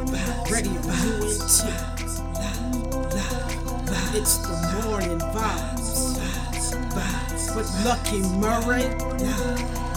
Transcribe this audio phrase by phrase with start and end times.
[0.00, 1.64] Radio UNT.
[4.16, 6.16] It's the morning vibes.
[7.54, 8.84] With Lucky Murray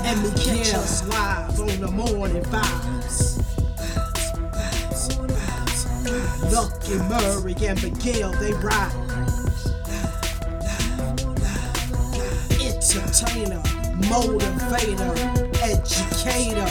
[0.04, 3.40] and Miguel live on the morning vibes.
[6.52, 8.92] Lucky Murray and Miguel, they ride.
[12.60, 13.62] Entertainer,
[14.12, 15.16] motivator,
[15.64, 16.68] educator.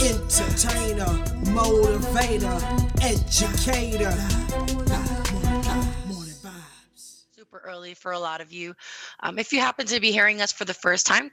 [0.00, 1.27] Entertainer,
[1.58, 2.56] motivator,
[3.02, 4.14] educator.
[7.34, 8.74] Super early for a lot of you.
[9.20, 11.32] Um, if you happen to be hearing us for the first time,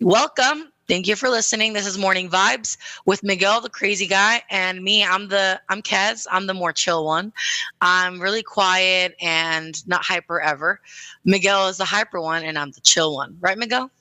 [0.00, 0.72] welcome.
[0.88, 1.74] Thank you for listening.
[1.74, 2.76] This is Morning Vibes
[3.06, 5.04] with Miguel, the crazy guy, and me.
[5.04, 6.26] I'm the I'm Kez.
[6.28, 7.32] I'm the more chill one.
[7.80, 10.80] I'm really quiet and not hyper ever.
[11.24, 13.36] Miguel is the hyper one, and I'm the chill one.
[13.40, 13.92] Right, Miguel?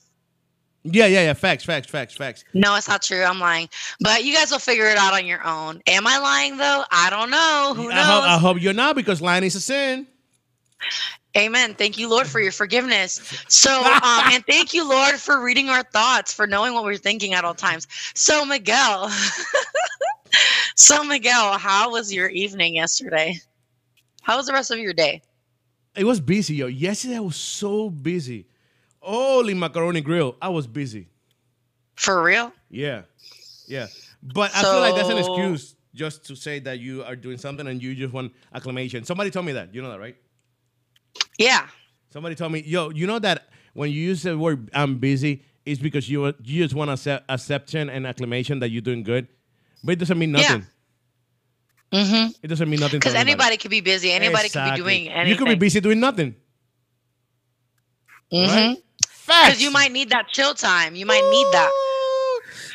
[0.83, 1.33] Yeah, yeah, yeah.
[1.33, 2.43] Facts, facts, facts, facts.
[2.53, 3.23] No, it's not true.
[3.23, 3.69] I'm lying.
[3.99, 5.81] But you guys will figure it out on your own.
[5.87, 6.83] Am I lying though?
[6.91, 7.73] I don't know.
[7.75, 7.93] Who knows?
[7.93, 10.07] I hope, I hope you're not because lying is a sin.
[11.37, 11.75] Amen.
[11.75, 13.43] Thank you, Lord, for your forgiveness.
[13.47, 17.33] So, um, and thank you, Lord, for reading our thoughts, for knowing what we're thinking
[17.33, 17.87] at all times.
[18.15, 19.09] So, Miguel,
[20.75, 23.39] so Miguel, how was your evening yesterday?
[24.23, 25.21] How was the rest of your day?
[25.95, 26.67] It was busy, yo.
[26.67, 28.47] Yesterday I was so busy.
[29.01, 30.35] Holy macaroni grill.
[30.41, 31.07] I was busy.
[31.95, 32.53] For real?
[32.69, 33.01] Yeah.
[33.67, 33.87] Yeah.
[34.23, 37.67] But I feel like that's an excuse just to say that you are doing something
[37.67, 39.03] and you just want acclamation.
[39.03, 39.73] Somebody told me that.
[39.73, 40.15] You know that, right?
[41.37, 41.67] Yeah.
[42.11, 45.81] Somebody told me, yo, you know that when you use the word I'm busy, it's
[45.81, 49.27] because you you just want accept, acceptance and acclamation that you're doing good.
[49.83, 50.41] But it doesn't mean Yeah.
[50.41, 50.67] nothing.
[51.93, 52.31] Mm-hmm.
[52.41, 52.99] It doesn't mean nothing.
[52.99, 54.11] Because anybody could be busy.
[54.11, 55.29] Anybody could be doing anything.
[55.31, 56.35] You could be busy doing nothing.
[58.31, 58.55] Mm-hmm.
[58.55, 58.77] Right?
[59.45, 60.95] Because you might need that chill time.
[60.95, 61.71] You might need that.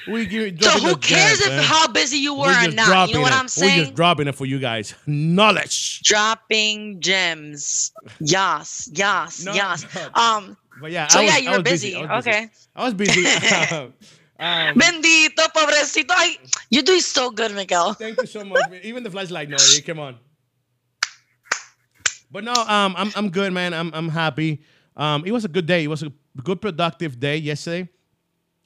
[0.08, 1.64] We give, So who cares gems, if man.
[1.64, 3.08] how busy you were or not?
[3.08, 3.38] You know what it.
[3.38, 3.78] I'm saying?
[3.78, 4.94] We're just dropping it for you guys.
[5.06, 6.00] Knowledge.
[6.02, 7.90] dropping gems.
[8.20, 9.84] Yes, yes, No, yes.
[9.94, 10.08] no.
[10.14, 10.56] Um.
[10.80, 11.96] But yeah, So I was, yeah, you were busy.
[11.96, 12.48] I was Okay.
[12.76, 13.26] I was busy.
[14.38, 16.10] um, Bendito, pobrecito.
[16.10, 16.36] Ay,
[16.70, 17.94] you're doing so good, Miguel.
[17.94, 18.70] thank you so much.
[18.70, 18.80] man.
[18.84, 20.16] Even the flashlight, no, yeah, come on.
[22.30, 23.72] But no, um, I'm I'm good, man.
[23.72, 24.62] I'm I'm happy.
[24.96, 25.82] Um, it was a good day.
[25.84, 26.12] It was a
[26.44, 27.88] good, productive day yesterday.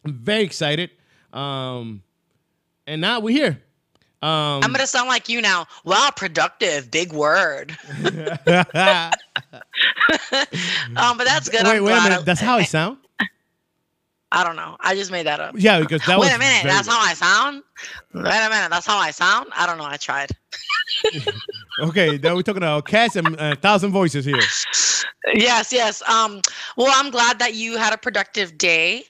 [0.05, 0.91] I'm very excited.
[1.33, 2.03] Um,
[2.87, 3.63] and now we're here.
[4.23, 5.67] Um, I'm gonna sound like you now.
[5.85, 7.77] Wow, productive, big word.
[10.97, 11.65] Um, but that's good.
[11.65, 12.25] wait, I'm wait a minute.
[12.25, 12.99] That's how I sound.
[14.33, 14.77] I don't know.
[14.81, 15.55] I just made that up.
[15.59, 16.29] Yeah, because that was.
[16.29, 16.63] Wait a minute.
[16.65, 17.63] That's how I sound.
[18.15, 18.71] Wait a minute.
[18.71, 19.49] That's how I sound.
[19.57, 19.85] I don't know.
[19.85, 20.31] I tried.
[21.81, 24.41] Okay, now we're talking about cats and a thousand voices here.
[25.33, 26.03] Yes, yes.
[26.09, 26.41] Um.
[26.77, 29.05] Well, I'm glad that you had a productive day.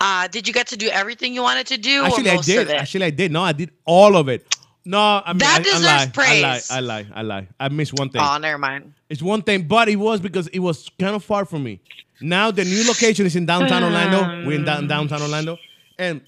[0.00, 2.04] Uh, did you get to do everything you wanted to do?
[2.04, 2.62] Actually, or I did.
[2.62, 2.76] Of it?
[2.76, 3.32] Actually, I did.
[3.32, 4.56] No, I did all of it.
[4.84, 6.06] No, I mean, That I, deserves I lie.
[6.06, 6.70] praise.
[6.70, 6.98] I lie.
[7.02, 7.06] I lie.
[7.14, 7.48] I lie.
[7.58, 8.22] I missed one thing.
[8.24, 8.92] Oh, never mind.
[9.08, 11.80] It's one thing, but it was because it was kind of far from me.
[12.20, 14.46] Now the new location is in downtown Orlando.
[14.46, 15.58] We're in down, downtown Orlando,
[15.98, 16.20] and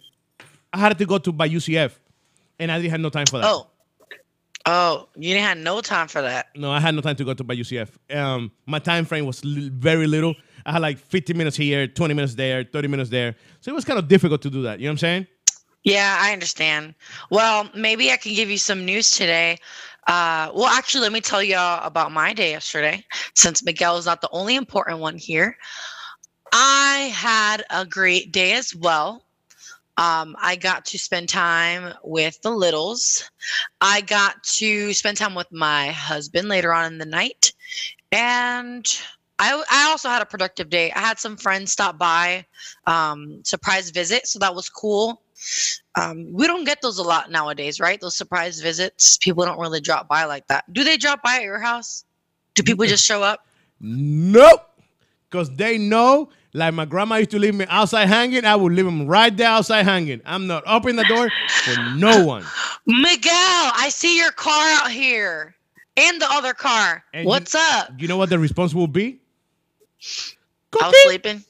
[0.72, 1.92] I had to go to by UCF,
[2.58, 3.46] and I didn't have no time for that.
[3.46, 3.68] Oh.
[4.70, 6.48] Oh, you didn't have no time for that.
[6.54, 7.88] No, I had no time to go to by UCF.
[8.14, 10.34] Um, my time frame was li- very little.
[10.66, 13.34] I had like 50 minutes here, 20 minutes there, 30 minutes there.
[13.60, 14.78] So it was kind of difficult to do that.
[14.78, 15.26] You know what I'm saying?
[15.84, 16.94] Yeah, I understand.
[17.30, 19.56] Well, maybe I can give you some news today.
[20.06, 23.02] Uh, well, actually, let me tell y'all about my day yesterday,
[23.34, 25.56] since Miguel is not the only important one here.
[26.52, 29.24] I had a great day as well.
[29.98, 33.28] Um, I got to spend time with the littles.
[33.80, 37.52] I got to spend time with my husband later on in the night.
[38.12, 38.86] And
[39.40, 40.92] I, I also had a productive day.
[40.92, 42.46] I had some friends stop by,
[42.86, 44.28] um, surprise visit.
[44.28, 45.20] So that was cool.
[45.96, 48.00] Um, we don't get those a lot nowadays, right?
[48.00, 49.18] Those surprise visits.
[49.18, 50.72] People don't really drop by like that.
[50.72, 52.04] Do they drop by at your house?
[52.54, 53.46] Do people just show up?
[53.80, 54.62] Nope.
[55.28, 58.86] Because they know, like my grandma used to leave me outside hanging, I would leave
[58.86, 60.20] him right there outside hanging.
[60.24, 61.30] I'm not opening the door
[61.64, 62.44] for no one.
[62.86, 65.54] Miguel, I see your car out here
[65.96, 67.04] and the other car.
[67.12, 67.90] And you- What's up?
[67.98, 69.18] You know what the response will be?
[70.80, 71.44] I was sleeping.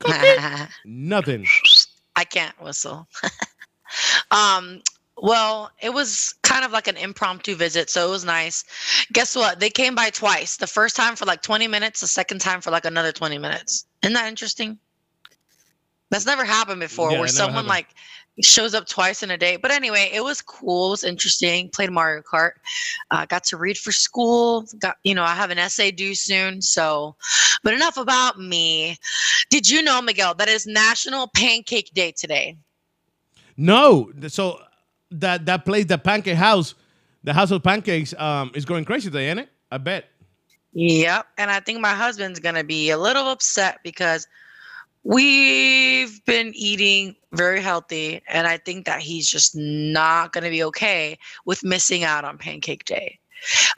[0.84, 1.46] Nothing.
[2.16, 3.06] I can't whistle.
[4.30, 4.82] um,
[5.18, 8.64] well, it was kind of like an impromptu visit, so it was nice.
[9.12, 9.60] Guess what?
[9.60, 10.56] They came by twice.
[10.56, 13.86] The first time for like 20 minutes, the second time for like another 20 minutes.
[14.02, 14.78] Isn't that interesting?
[16.10, 17.68] That's never happened before Yeah, where someone happened.
[17.68, 17.88] like
[18.42, 19.56] shows up twice in a day.
[19.56, 20.88] But anyway, it was cool.
[20.88, 21.68] It was interesting.
[21.70, 22.52] Played Mario Kart.
[23.12, 24.64] Uh, got to read for school.
[24.80, 26.62] Got you know I have an essay due soon.
[26.62, 27.14] So,
[27.62, 28.96] but enough about me.
[29.50, 32.56] Did you know, Miguel, that is National Pancake Day today?
[33.56, 34.10] No.
[34.28, 34.60] So
[35.12, 36.74] that that place, the Pancake House,
[37.24, 39.48] the House of Pancakes, um, is going crazy today, ain't it?
[39.70, 40.06] I bet.
[40.72, 41.26] Yep.
[41.38, 44.26] And I think my husband's going to be a little upset because
[45.02, 48.22] we've been eating very healthy.
[48.28, 52.38] And I think that he's just not going to be okay with missing out on
[52.38, 53.18] Pancake Day.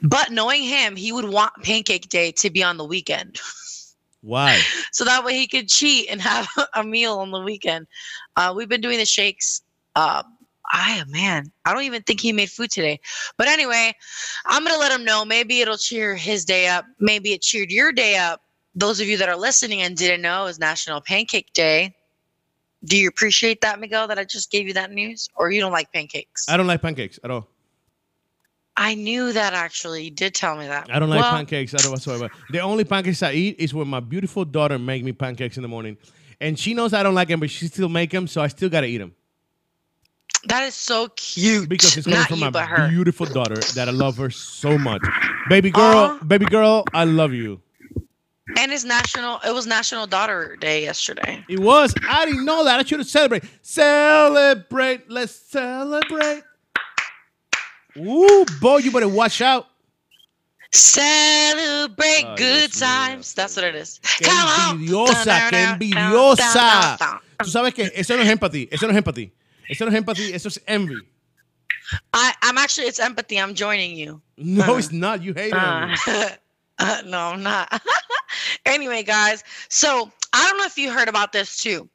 [0.01, 3.39] But knowing him, he would want Pancake Day to be on the weekend.
[4.21, 4.59] Why?
[4.91, 7.87] so that way he could cheat and have a meal on the weekend.
[8.35, 9.61] Uh, we've been doing the shakes.
[9.95, 10.23] Uh,
[10.71, 12.99] I man, I don't even think he made food today.
[13.37, 13.93] But anyway,
[14.45, 15.25] I'm gonna let him know.
[15.25, 16.85] Maybe it'll cheer his day up.
[16.99, 18.41] Maybe it cheered your day up.
[18.75, 21.95] Those of you that are listening and didn't know is National Pancake Day.
[22.85, 24.07] Do you appreciate that, Miguel?
[24.07, 26.49] That I just gave you that news, or you don't like pancakes?
[26.49, 27.47] I don't like pancakes at all.
[28.75, 30.05] I knew that actually.
[30.05, 30.89] You did tell me that.
[30.91, 32.29] I don't like Well, pancakes at all whatsoever.
[32.49, 35.69] The only pancakes I eat is when my beautiful daughter make me pancakes in the
[35.69, 35.97] morning,
[36.41, 38.69] and she knows I don't like them, but she still make them, so I still
[38.69, 39.13] gotta eat them
[40.47, 41.69] That is so cute.
[41.69, 42.89] because it's coming Not from you, my but her.
[42.89, 45.01] beautiful daughter that I love her so much.
[45.49, 46.23] Baby girl, Aw.
[46.25, 47.61] baby girl, I love you.
[48.57, 49.39] And it's national.
[49.47, 51.43] It was National Daughter Day yesterday.
[51.47, 51.95] It was.
[52.09, 52.77] I didn't know that.
[52.79, 53.49] I should have celebrated.
[53.61, 55.09] Celebrate.
[55.09, 56.43] Let's celebrate.
[57.97, 59.67] Ooh, boy, you better watch out.
[60.73, 63.33] Celebrate Ay, good times.
[63.33, 63.99] That's what it is.
[64.03, 64.75] Qué Come on.
[64.79, 67.21] envidiosa, qué envidiosa.
[67.43, 68.67] Tú sabes que eso no es empathy.
[68.71, 69.31] Eso no es empathy.
[69.69, 70.33] Eso no es empathy.
[70.33, 70.97] Eso es envy.
[72.13, 73.37] I, I'm actually, it's empathy.
[73.39, 74.21] I'm joining you.
[74.37, 74.75] No, Uh-huh.
[74.75, 75.21] it's not.
[75.21, 75.53] You hate it.
[75.53, 75.95] on me.
[76.07, 76.29] Uh,
[76.79, 77.81] uh, no, I'm not.
[78.65, 81.87] anyway, guys, so I don't know if you heard about this too.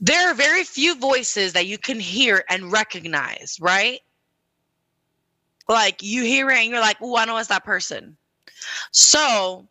[0.00, 4.00] There are very few voices that you can hear and recognize, right?
[5.68, 8.16] Like you hear it and you're like, oh, I know it's that person.
[8.92, 9.66] So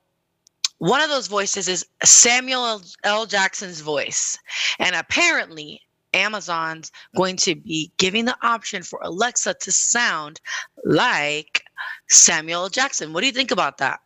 [0.80, 2.82] one of those voices is Samuel L.
[3.04, 3.26] L.
[3.26, 4.38] Jackson's voice.
[4.80, 5.82] And apparently,
[6.16, 10.40] Amazon's going to be giving the option for Alexa to sound
[10.84, 11.64] like
[12.08, 13.14] Samuel Jackson.
[13.14, 14.00] What do you think about that?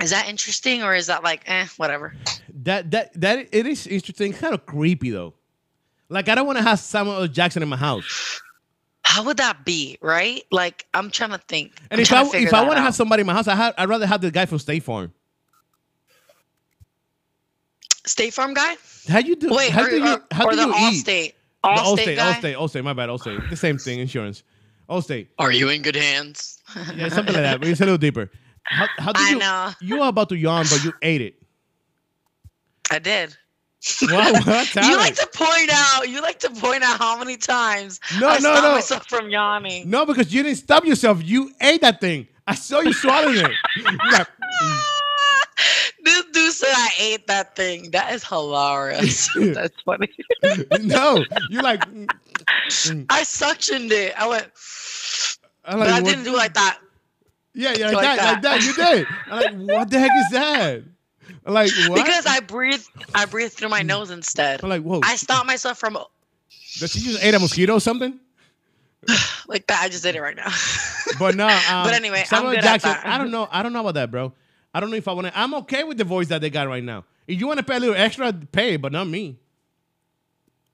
[0.00, 2.14] Is that interesting or is that like, eh, whatever?
[2.62, 4.32] That that that it is interesting.
[4.32, 5.34] Kind of creepy though.
[6.08, 8.40] Like I don't want to have Samuel Jackson in my house.
[9.02, 10.42] How would that be, right?
[10.50, 11.72] Like, I'm trying to think.
[11.90, 13.72] And I'm if I if I want to have somebody in my house, I ha-
[13.78, 15.12] I'd rather have the guy from State Farm.
[18.06, 18.76] State Farm guy?
[19.08, 19.54] How you do?
[19.54, 20.04] Wait, how or, do you?
[20.04, 21.04] Uh, how or do the you eat?
[21.06, 21.32] Allstate.
[21.62, 22.32] The Allstate, Allstate, guy?
[22.32, 22.84] Allstate, Allstate.
[22.84, 23.50] My bad, Allstate.
[23.50, 23.98] The same thing.
[23.98, 24.42] Insurance.
[24.88, 25.28] Allstate.
[25.38, 26.62] Are you in good hands?
[26.94, 27.60] Yeah, something like that.
[27.60, 28.30] But it's a little deeper.
[28.62, 29.38] How, how did I you?
[29.38, 29.70] know.
[29.80, 31.34] You were about to yawn, but you ate it.
[32.90, 33.36] I did.
[34.02, 36.08] Wow, what You like to point out.
[36.08, 38.72] You like to point out how many times No, I no, stopped no.
[38.74, 39.88] myself from yawning.
[39.88, 41.20] No, because you didn't stop yourself.
[41.22, 42.26] You ate that thing.
[42.46, 43.50] I saw you swallowing it.
[43.76, 44.26] You're like, this
[44.60, 44.95] dude
[46.56, 47.90] said I ate that thing.
[47.90, 49.28] That is hilarious.
[49.40, 50.08] That's funny.
[50.82, 51.80] no, you're like.
[51.80, 53.06] mm, mm.
[53.10, 54.14] I suctioned it.
[54.18, 54.50] I went,
[55.64, 56.78] I'm but I didn't do like that.
[57.54, 58.60] Yeah, yeah, like, like that, like that.
[58.60, 58.64] that.
[58.64, 59.06] You did.
[59.30, 60.82] I'm like, what the heck is that?
[61.46, 62.04] I'm like, what?
[62.04, 64.62] Because I breathe, I breathe through my nose instead.
[64.62, 65.00] I'm like, whoa.
[65.02, 65.96] I stopped myself from
[66.78, 68.18] Does she just ate a mosquito or something?
[69.48, 69.80] like that.
[69.82, 70.52] I just did it right now.
[71.18, 71.46] But no.
[71.70, 72.90] Um, But anyway, Samuel Jackson.
[72.90, 73.06] that.
[73.06, 73.48] I don't know.
[73.50, 74.32] I don't know about that, bro.
[74.76, 75.38] I don't know if I want to.
[75.38, 77.06] I'm okay with the voice that they got right now.
[77.26, 79.38] If you want to pay a little extra, pay, but not me.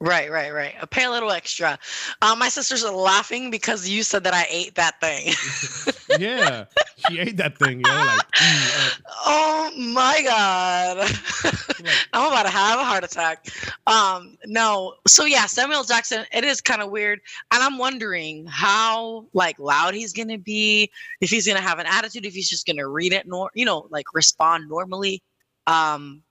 [0.02, 0.74] Right, right, right.
[0.80, 1.78] I pay a little extra.
[2.20, 5.34] Um, my sisters are laughing because you said that I ate that thing.
[6.18, 6.66] Yeah,
[7.08, 7.82] she ate that thing.
[7.82, 7.86] Like,
[8.36, 10.98] mm, uh, oh my god,
[12.12, 13.46] I'm about to have a heart attack.
[13.86, 14.94] Um, no.
[15.06, 16.26] So yeah, Samuel Jackson.
[16.32, 20.90] It is kind of weird, and I'm wondering how like loud he's gonna be.
[21.20, 22.26] If he's gonna have an attitude.
[22.26, 25.22] If he's just gonna read it, nor you know, like respond normally.
[25.66, 26.22] Um,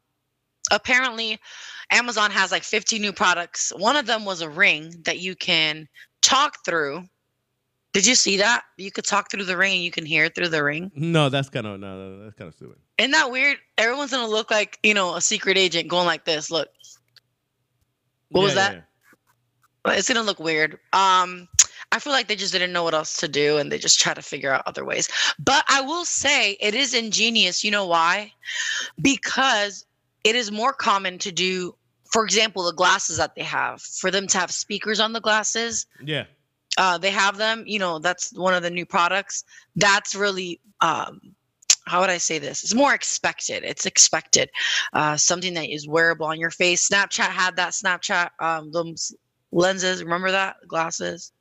[0.72, 1.40] apparently
[1.92, 3.72] Amazon has like 50 new products.
[3.76, 5.88] One of them was a ring that you can
[6.22, 7.04] talk through.
[7.94, 8.64] Did you see that?
[8.78, 10.92] You could talk through the ring and you can hear through the ring.
[10.96, 12.78] no, that's kind of no, that's kind of stupid.
[12.98, 13.58] Isn't that weird?
[13.78, 16.50] Everyone's gonna look like, you know, a secret agent going like this.
[16.50, 16.70] Look.
[18.30, 18.74] What was that?
[18.74, 18.82] yeah,
[19.84, 20.80] But It's gonna look weird.
[20.94, 21.50] Um,
[21.92, 24.14] I feel like they just didn't know what else to do and they just try
[24.14, 25.10] to figure out other ways.
[25.38, 27.62] But I will say it is ingenious.
[27.64, 28.32] You know why?
[29.02, 29.86] Because
[30.24, 31.76] it is more common to do,
[32.12, 35.86] for example, the glasses that they have, for them to have speakers on the glasses.
[36.04, 36.26] Yeah.
[36.78, 39.44] Uh, they have them, you know, that's one of the new products.
[39.76, 41.20] That's really um
[41.86, 42.64] how would I say this?
[42.64, 43.64] It's more expected.
[43.64, 44.50] It's expected.
[44.94, 46.88] Uh, something that is wearable on your face.
[46.88, 47.72] Snapchat had that.
[47.72, 49.14] Snapchat, um, those
[49.52, 50.04] lenses.
[50.04, 51.32] Remember that glasses?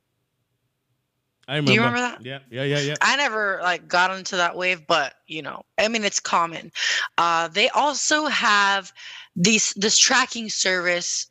[1.51, 1.67] I remember.
[1.67, 2.25] Do you remember that?
[2.25, 2.95] Yeah, yeah, yeah, yeah.
[3.01, 6.71] I never like got into that wave, but you know, I mean, it's common.
[7.17, 8.93] Uh, they also have
[9.35, 11.29] these this tracking service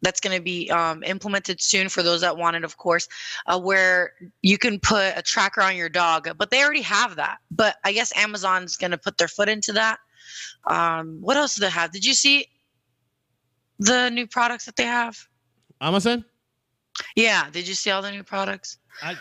[0.00, 3.08] that's going to be um, implemented soon for those that want it, of course,
[3.48, 4.12] uh, where
[4.42, 6.28] you can put a tracker on your dog.
[6.38, 7.38] But they already have that.
[7.50, 9.98] But I guess Amazon's going to put their foot into that.
[10.68, 11.90] Um, what else do they have?
[11.90, 12.46] Did you see
[13.80, 15.18] the new products that they have?
[15.80, 16.24] Amazon.
[17.16, 17.50] Yeah.
[17.50, 18.78] Did you see all the new products?
[19.02, 19.16] I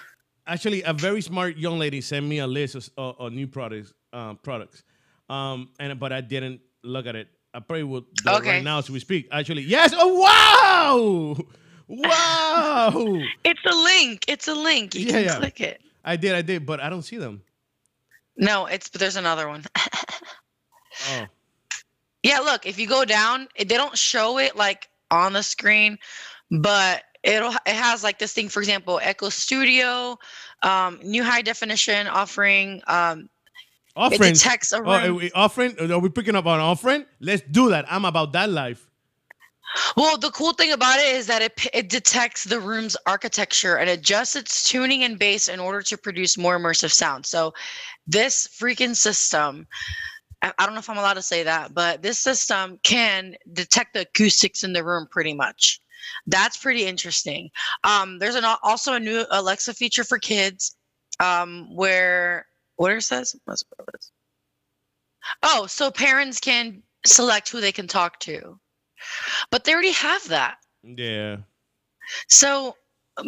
[0.47, 3.93] actually a very smart young lady sent me a list of, of, of new products.
[4.13, 4.83] Uh, products,
[5.29, 7.27] um, and but I didn't look at it.
[7.53, 9.27] I probably will do it right now as we speak.
[9.31, 9.93] Actually, yes.
[9.95, 11.45] Oh wow,
[11.87, 13.21] wow!
[13.45, 14.25] It's a link.
[14.27, 14.95] It's a link.
[14.95, 15.37] You Yeah, can yeah.
[15.37, 15.81] click it.
[16.05, 17.43] I did, I did, but I don't see them.
[18.37, 19.63] No, it's but there's another one.
[21.01, 21.27] Oh,
[22.23, 25.97] Yeah, look, if you go down, they don't show it like on the screen,
[26.51, 30.17] but it'll it has like this thing, for example, Echo Studio,
[30.63, 32.81] um, new high definition offering.
[32.87, 33.29] Um,
[34.11, 34.33] it offering.
[34.33, 35.15] detects a Oh, are room.
[35.17, 35.91] we offering?
[35.91, 37.05] Are we picking up on offering?
[37.19, 37.85] Let's do that.
[37.91, 38.87] I'm about that life.
[39.97, 43.89] Well, the cool thing about it is that it it detects the room's architecture and
[43.89, 47.25] adjusts its tuning and bass in order to produce more immersive sound.
[47.25, 47.53] So,
[48.07, 49.67] this freaking system,
[50.41, 54.01] I don't know if I'm allowed to say that, but this system can detect the
[54.01, 55.81] acoustics in the room pretty much.
[56.25, 57.49] That's pretty interesting.
[57.83, 60.75] Um, there's an also a new Alexa feature for kids,
[61.19, 62.45] um, where
[62.75, 63.35] what it says.
[63.45, 64.11] What's- what it is?
[65.43, 68.59] Oh, so parents can select who they can talk to,
[69.51, 70.57] but they already have that.
[70.83, 71.37] Yeah.
[72.29, 72.75] So,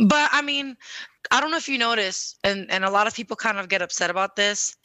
[0.07, 0.77] but I mean,
[1.31, 3.81] I don't know if you notice, and, and a lot of people kind of get
[3.81, 4.75] upset about this.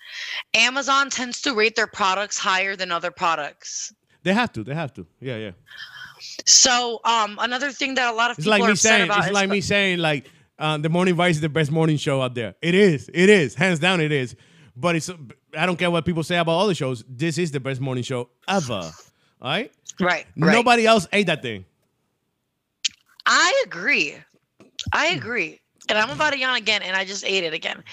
[0.54, 3.92] Amazon tends to rate their products higher than other products.
[4.22, 4.64] They have to.
[4.64, 5.06] They have to.
[5.20, 5.50] Yeah, yeah.
[6.46, 9.04] So, um, another thing that a lot of It's people like are me upset saying.
[9.04, 11.96] about It's is like me saying like uh, the Morning Vibes is the best morning
[11.96, 12.54] show out there.
[12.62, 13.10] It is.
[13.12, 13.54] It is.
[13.54, 14.36] Hands down, it is.
[14.76, 15.10] But it's.
[15.56, 17.04] I don't care what people say about other shows.
[17.08, 18.74] This is the best morning show ever.
[18.74, 18.90] All
[19.40, 19.72] right.
[20.00, 20.52] right, right.
[20.52, 21.64] Nobody else ate that thing.
[23.26, 24.16] I agree.
[24.92, 25.60] I agree.
[25.88, 27.84] And I'm about to yawn again, and I just ate it again.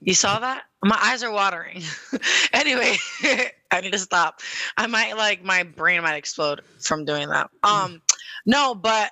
[0.00, 0.64] You saw that?
[0.84, 1.82] My eyes are watering.
[2.52, 2.96] anyway,
[3.72, 4.40] I need to stop.
[4.76, 7.50] I might like my brain might explode from doing that.
[7.62, 8.02] Um,
[8.46, 9.10] no, but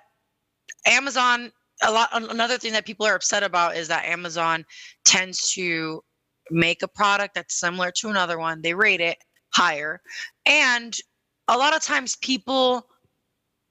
[0.87, 1.53] Amazon.
[1.83, 2.09] A lot.
[2.13, 4.65] Another thing that people are upset about is that Amazon
[5.05, 6.03] tends to
[6.51, 8.61] make a product that's similar to another one.
[8.63, 9.19] They rate it
[9.51, 10.01] higher,
[10.45, 10.99] and
[11.47, 12.87] a lot of times people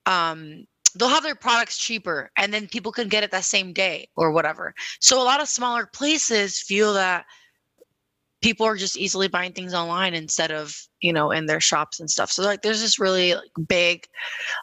[0.06, 0.66] um
[0.96, 4.32] they'll have their products cheaper and then people can get it that same day or
[4.32, 4.74] whatever.
[5.00, 7.26] So a lot of smaller places feel that
[8.48, 12.10] people are just easily buying things online instead of, you know, in their shops and
[12.10, 12.32] stuff.
[12.32, 14.08] So like there's this really like, big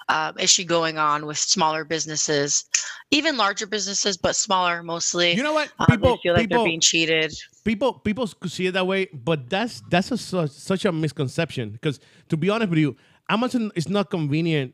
[0.09, 2.65] uh, issue going on with smaller businesses,
[3.11, 5.35] even larger businesses, but smaller mostly.
[5.35, 5.71] You know what?
[5.79, 6.17] Um, People.
[6.17, 6.57] they feel like people.
[6.57, 7.35] they're being cheated.
[7.63, 11.69] people people could see it that way, but that's that's a, such, such a misconception.
[11.69, 12.01] Because
[12.31, 12.97] to be honest with you,
[13.29, 14.73] Amazon is not convenient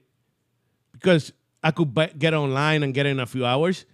[0.93, 1.33] because
[1.65, 3.87] I could buy, get online and get in a few hours.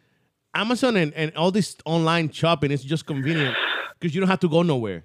[0.52, 3.56] Amazon and, and all this online shopping is just convenient
[3.98, 5.04] because you don't have to go nowhere,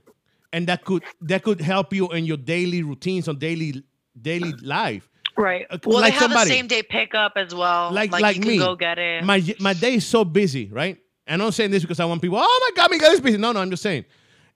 [0.54, 3.84] and that could that could help you in your daily routines on daily
[4.22, 5.10] daily life.
[5.38, 5.66] Right.
[5.70, 6.50] Uh, Well, like they have somebody.
[6.52, 7.92] a same day pickup as well.
[7.92, 9.24] Like Like, like, you can me, go get it.
[9.24, 10.98] My my day is so busy, right?
[11.26, 12.38] And I'm saying this because I want people.
[12.40, 13.38] Oh my God, my God is busy.
[13.38, 14.06] No, no, I'm just saying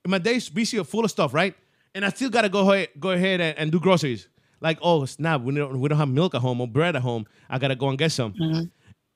[0.06, 1.54] my day is busy, full of stuff, right?
[1.94, 4.28] And I still gotta go ahead, go ahead and, and do groceries.
[4.60, 7.26] Like, oh snap, we don't we don't have milk at home or bread at home.
[7.48, 8.34] I gotta go and get some.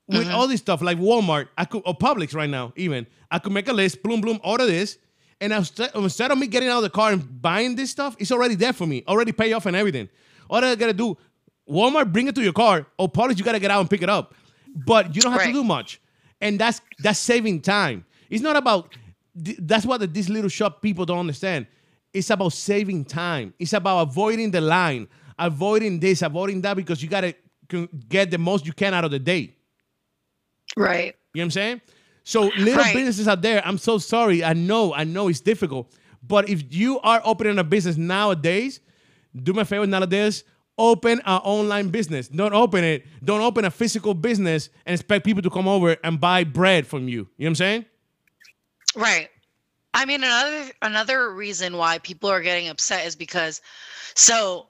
[0.07, 3.53] With all this stuff, like Walmart, I could or Publix right now, even I could
[3.53, 4.97] make a list, bloom bloom, order this,
[5.41, 8.31] and instead instead of me getting out of the car and buying this stuff, it's
[8.31, 10.07] already there for me, already pay off and everything.
[10.49, 11.17] All I gotta do,
[11.69, 14.03] Walmart bring it to your car, oh, or Publix you gotta get out and pick
[14.03, 14.35] it up,
[14.85, 15.99] but you don't have to do much,
[16.39, 18.05] and that's that's saving time.
[18.29, 18.95] It's not about
[19.35, 21.65] that's what the, these little shop people don't understand.
[22.13, 23.53] It's about saving time.
[23.57, 25.07] It's about avoiding the line,
[25.39, 27.33] avoiding this, avoiding that, because you gotta
[28.09, 29.55] get the most you can out of the day.
[30.77, 31.15] right.
[31.33, 31.81] You know what I'm saying?
[32.23, 32.93] So little Right.
[32.93, 34.43] businesses out there, I'm so sorry.
[34.43, 35.91] I know, I know it's difficult.
[36.27, 38.79] But if you are opening a business nowadays,
[39.41, 40.43] do me a favor nowadays,
[40.77, 42.27] open an online business.
[42.27, 43.05] Don't open it.
[43.23, 47.07] Don't open a physical business and expect people to come over and buy bread from
[47.07, 47.15] you.
[47.15, 47.85] You know what I'm saying?
[48.95, 49.29] Right.
[49.93, 53.61] I mean, another another reason why people are getting upset is because,
[54.15, 54.67] so,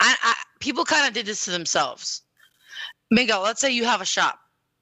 [0.00, 2.22] I, I people kind of did this to themselves.
[3.10, 4.38] Miguel, let's say you have a shop,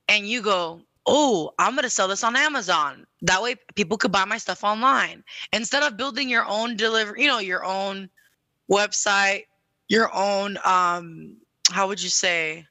[0.09, 3.07] and you go, "Oh, I'm gonna sell this on Amazon.
[3.23, 7.23] That way, people could buy my stuff online instead of building your own delivery.
[7.23, 8.09] You know, your own
[8.71, 9.45] website,
[9.89, 11.37] your own um,
[11.71, 12.67] how would you say?"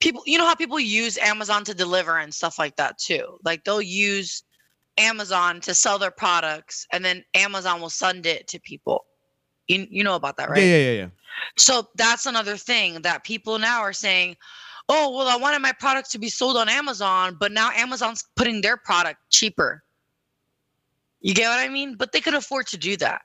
[0.00, 3.38] People, you know how people use Amazon to deliver and stuff like that too.
[3.42, 4.42] Like they'll use
[4.98, 9.04] Amazon to sell their products, and then Amazon will send it to people.
[9.66, 10.60] You you know about that, right?
[10.60, 11.08] Yeah, yeah, yeah, yeah.
[11.56, 14.36] So that's another thing that people now are saying,
[14.88, 18.60] oh well i wanted my product to be sold on amazon but now amazon's putting
[18.60, 19.82] their product cheaper.
[21.20, 21.96] You get what i mean?
[21.96, 23.22] But they could afford to do that.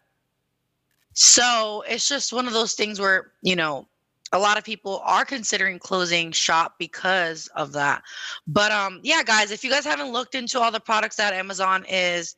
[1.14, 3.88] So it's just one of those things where you know
[4.32, 8.04] a lot of people are considering closing shop because of that.
[8.48, 11.86] But um yeah guys if you guys haven't looked into all the products that amazon
[11.90, 12.36] is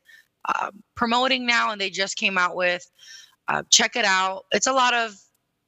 [0.50, 2.90] uh, promoting now and they just came out with
[3.48, 4.46] uh, check it out.
[4.52, 5.16] It's a lot of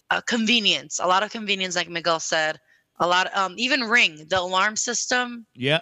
[0.09, 2.59] uh, convenience a lot of convenience like miguel said
[2.99, 5.45] a lot of, um even ring the alarm system.
[5.55, 5.81] Yeah.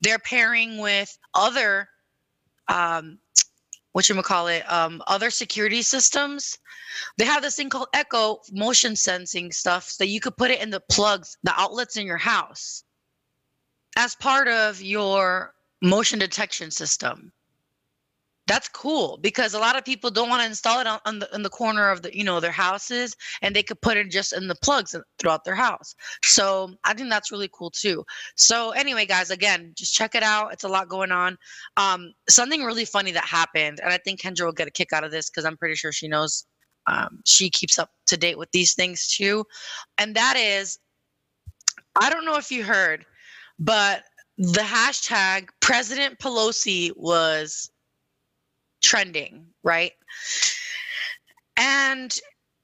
[0.00, 1.88] they're pairing with other
[2.68, 3.18] um
[3.92, 6.58] what you call it um other security systems.
[7.18, 10.70] They have this thing called echo motion sensing stuff so you could put it in
[10.70, 12.84] the plugs the outlets in your house
[13.96, 17.32] as part of your motion detection system
[18.46, 21.28] that's cool because a lot of people don't want to install it on, on the
[21.34, 24.32] in the corner of the you know their houses and they could put it just
[24.32, 25.94] in the plugs throughout their house.
[26.22, 28.04] So i think that's really cool too.
[28.36, 31.36] So anyway guys again just check it out it's a lot going on.
[31.76, 35.04] Um something really funny that happened and i think kendra will get a kick out
[35.04, 36.46] of this because i'm pretty sure she knows
[36.88, 39.44] um, she keeps up to date with these things too
[39.98, 40.78] and that is
[41.96, 43.04] i don't know if you heard
[43.58, 44.04] but
[44.38, 47.70] the hashtag president pelosi was
[48.86, 49.92] trending, right?
[51.56, 52.16] And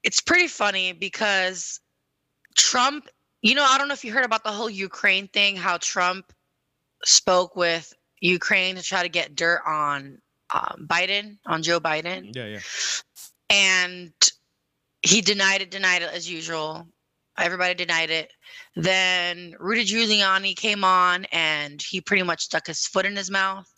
[0.05, 1.81] it's pretty funny because
[2.57, 3.09] Trump,
[3.43, 6.33] you know, I don't know if you heard about the whole Ukraine thing, how Trump
[7.05, 10.19] spoke with Ukraine to try to get dirt on
[10.55, 12.35] um, Biden, on Joe Biden.
[12.37, 12.61] Yeah, yeah.
[13.51, 14.13] And
[15.03, 16.87] he denied it, denied it as usual.
[17.37, 18.33] Everybody denied it.
[18.77, 23.69] Then Rudy Giuliani came on and he pretty much stuck his foot in his mouth.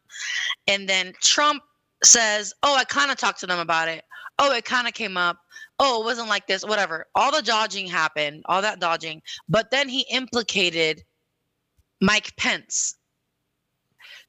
[0.66, 1.62] And then Trump
[2.02, 4.04] says, "Oh, I kind of talked to them about it.
[4.38, 5.38] Oh, it kind of came up.
[5.78, 6.64] Oh, it wasn't like this.
[6.64, 7.06] Whatever.
[7.14, 9.22] All the dodging happened, all that dodging.
[9.48, 11.04] But then he implicated
[12.00, 12.96] Mike Pence.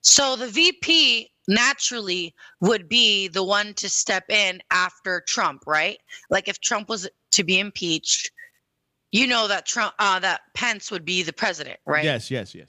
[0.02, 5.98] So the VP naturally would be the one to step in after Trump, right?
[6.30, 8.32] Like if Trump was to be impeached,
[9.16, 12.04] you know that Trump uh, that Pence would be the president, right?
[12.04, 12.68] Yes, yes, yes.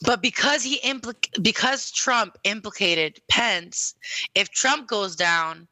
[0.00, 3.94] But because he impl- because Trump implicated Pence,
[4.34, 5.68] if Trump goes down,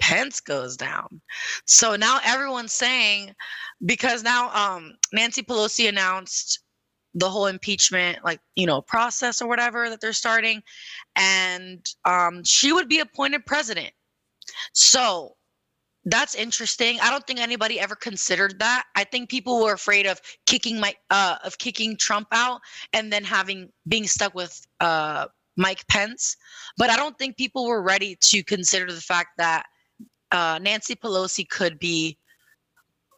[0.00, 1.20] Pence goes down.
[1.64, 3.32] So now everyone's saying
[3.86, 6.58] because now um Nancy Pelosi announced
[7.14, 10.60] the whole impeachment like you know process or whatever that they're starting
[11.14, 13.92] and um she would be appointed president.
[14.72, 15.36] So
[16.04, 16.98] that's interesting.
[17.00, 18.84] I don't think anybody ever considered that.
[18.96, 22.60] I think people were afraid of kicking my uh of kicking Trump out
[22.92, 26.36] and then having being stuck with uh Mike Pence.
[26.78, 29.66] But I don't think people were ready to consider the fact that
[30.32, 32.16] uh Nancy Pelosi could be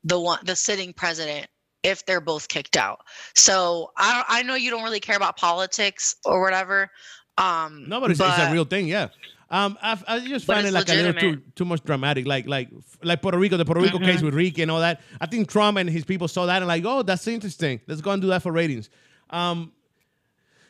[0.03, 1.47] the one the sitting president
[1.85, 3.01] if they're both kicked out.
[3.35, 6.91] So I I know you don't really care about politics or whatever.
[7.39, 8.89] Um No, but it's, it's a real thing.
[8.89, 9.09] Yeah.
[9.53, 12.47] Um, I, I just But find it like a little too too much dramatic, like
[12.49, 12.71] like
[13.03, 14.07] like Puerto Rico, the Puerto Rico Mm-hmm.
[14.07, 15.03] case with Ricky and all that.
[15.21, 17.79] I think Trump and his people saw that and like, oh, that's interesting.
[17.87, 18.89] Let's go and do that for ratings.
[19.29, 19.71] Um,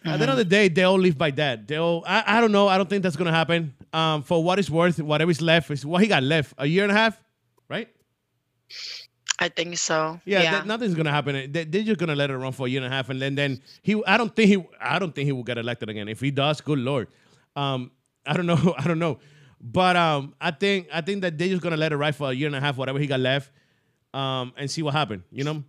[0.05, 1.69] At the end of the day, they all live by that.
[1.69, 2.67] They all, I, I don't know.
[2.67, 3.73] I don't think that's gonna happen.
[3.93, 6.55] Um, for what it's worth, whatever is left is what he got left.
[6.59, 7.21] A year and a half,
[7.69, 7.89] right?
[9.39, 10.21] I think so.
[10.25, 10.51] Yeah, Yeah.
[10.53, 11.53] that- nothing's gonna happen.
[11.53, 13.37] They, they're just gonna let it run for a year and a half, and then
[13.37, 14.03] then he.
[14.07, 14.65] I don't think he.
[14.81, 16.09] I don't think he will get elected again.
[16.09, 17.07] If he does, good lord.
[17.55, 17.91] Um,
[18.27, 18.75] I don't know.
[18.79, 19.19] I don't know.
[19.61, 22.33] But um, I think I think that they're just gonna let it ride for a
[22.33, 23.53] year and a half, whatever he got left,
[24.13, 25.23] um, and see what happened.
[25.31, 25.65] You know?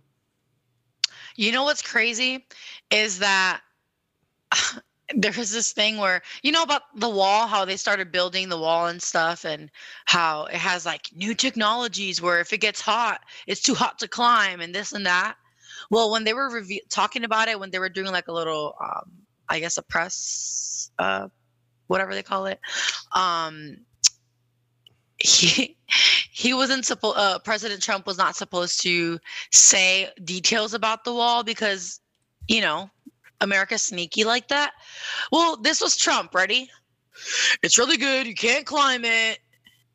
[1.36, 2.46] You know what's crazy
[2.90, 3.60] is that
[5.14, 8.88] there's this thing where you know about the wall, how they started building the wall
[8.88, 9.70] and stuff, and
[10.06, 14.08] how it has like new technologies where if it gets hot, it's too hot to
[14.08, 15.36] climb, and this and that.
[15.90, 18.74] Well, when they were reve- talking about it, when they were doing like a little,
[18.82, 19.10] um,
[19.48, 21.28] I guess, a press, uh,
[21.86, 22.60] whatever they call it,
[23.14, 23.76] um,
[25.18, 25.76] he
[26.30, 27.16] he wasn't supposed.
[27.18, 29.18] Uh, President Trump was not supposed to
[29.52, 32.00] say details about the wall because,
[32.48, 32.90] you know,
[33.40, 34.72] America's sneaky like that.
[35.32, 36.34] Well, this was Trump.
[36.34, 36.68] Ready?
[37.62, 38.26] It's really good.
[38.26, 39.38] You can't climb it.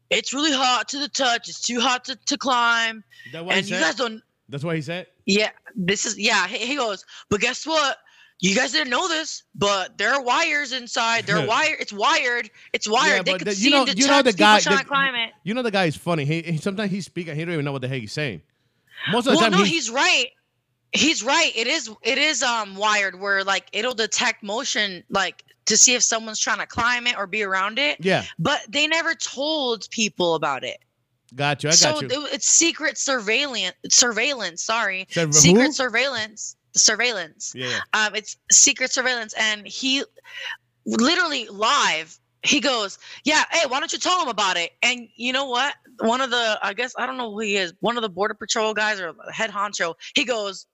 [0.09, 1.49] It's really hot to the touch.
[1.49, 3.03] It's too hot to, to climb.
[3.31, 3.85] That's what And he you said.
[3.85, 4.23] guys don't.
[4.47, 5.05] That's what he said.
[5.25, 6.47] Yeah, this is yeah.
[6.47, 7.97] He, he goes, but guess what?
[8.41, 11.25] You guys didn't know this, but there are wires inside.
[11.25, 11.77] They're wired.
[11.79, 12.49] It's wired.
[12.73, 13.25] It's wired.
[13.25, 14.59] they but could the- see you know, you know the guy.
[14.61, 15.31] the- to climb it.
[15.43, 16.23] You know the guy is funny.
[16.25, 18.41] He, he sometimes he speaks and he don't even know what the heck he's saying.
[19.11, 20.27] Most of the well time, no he's, he's right
[20.91, 25.77] he's right it is it is um wired where like it'll detect motion like to
[25.77, 29.13] see if someone's trying to climb it or be around it yeah, but they never
[29.13, 30.79] told people about it
[31.35, 31.69] got you.
[31.69, 32.25] I so got you.
[32.25, 35.33] it- it's secret surveillance surveillance sorry Said who?
[35.33, 37.53] secret surveillance surveillance.
[37.55, 37.79] Yeah.
[37.93, 40.03] Um, it's secret surveillance, and he
[40.85, 42.17] literally live.
[42.43, 45.75] He goes, "Yeah, hey, why don't you tell him about it?" And you know what?
[45.99, 47.73] One of the, I guess I don't know who he is.
[47.81, 49.95] One of the border patrol guys or head honcho.
[50.15, 50.65] He goes,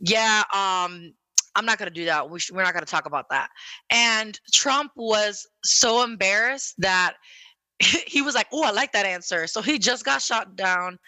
[0.00, 1.14] "Yeah, um,
[1.54, 2.28] I'm not going to do that.
[2.28, 3.48] We sh- we're not going to talk about that."
[3.90, 7.14] And Trump was so embarrassed that
[8.06, 10.98] he was like, "Oh, I like that answer." So he just got shot down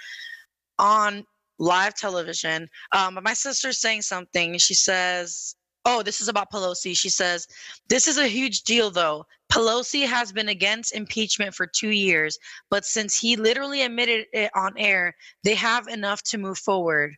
[0.78, 1.26] on
[1.62, 2.68] live television.
[2.92, 4.58] Um, but my sister's saying something.
[4.58, 7.46] She says, "Oh, this is about Pelosi." She says,
[7.88, 9.24] "This is a huge deal, though.
[9.50, 12.38] Pelosi has been against impeachment for two years,
[12.70, 17.14] but since he literally admitted it on air, they have enough to move forward."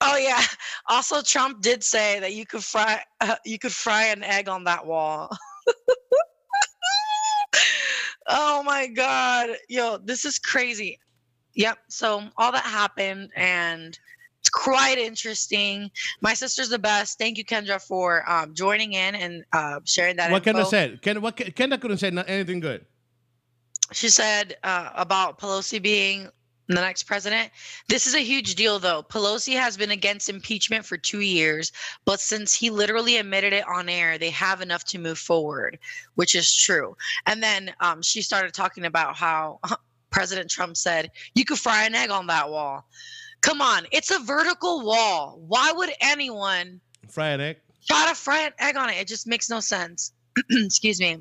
[0.00, 0.42] Oh yeah.
[0.90, 4.64] Also, Trump did say that you could fry uh, you could fry an egg on
[4.64, 5.34] that wall.
[8.28, 10.98] oh my god, yo, this is crazy.
[11.54, 11.78] Yep.
[11.88, 13.98] So all that happened, and
[14.40, 15.90] it's quite interesting.
[16.20, 17.18] My sister's the best.
[17.18, 20.30] Thank you, Kendra, for um, joining in and uh, sharing that.
[20.30, 20.60] What info.
[20.60, 21.02] Kendra said?
[21.02, 22.84] Ken, what Kendra couldn't say anything good.
[23.92, 26.28] She said uh, about Pelosi being
[26.68, 27.50] the next president.
[27.88, 29.02] This is a huge deal, though.
[29.02, 31.72] Pelosi has been against impeachment for two years,
[32.04, 35.78] but since he literally admitted it on air, they have enough to move forward,
[36.14, 36.96] which is true.
[37.26, 39.60] And then um, she started talking about how
[40.14, 42.86] President Trump said, You could fry an egg on that wall.
[43.40, 45.42] Come on, it's a vertical wall.
[45.48, 47.56] Why would anyone Fry an egg.
[47.86, 48.96] try to fry an egg on it.
[48.96, 50.12] It just makes no sense.
[50.50, 51.18] Excuse me.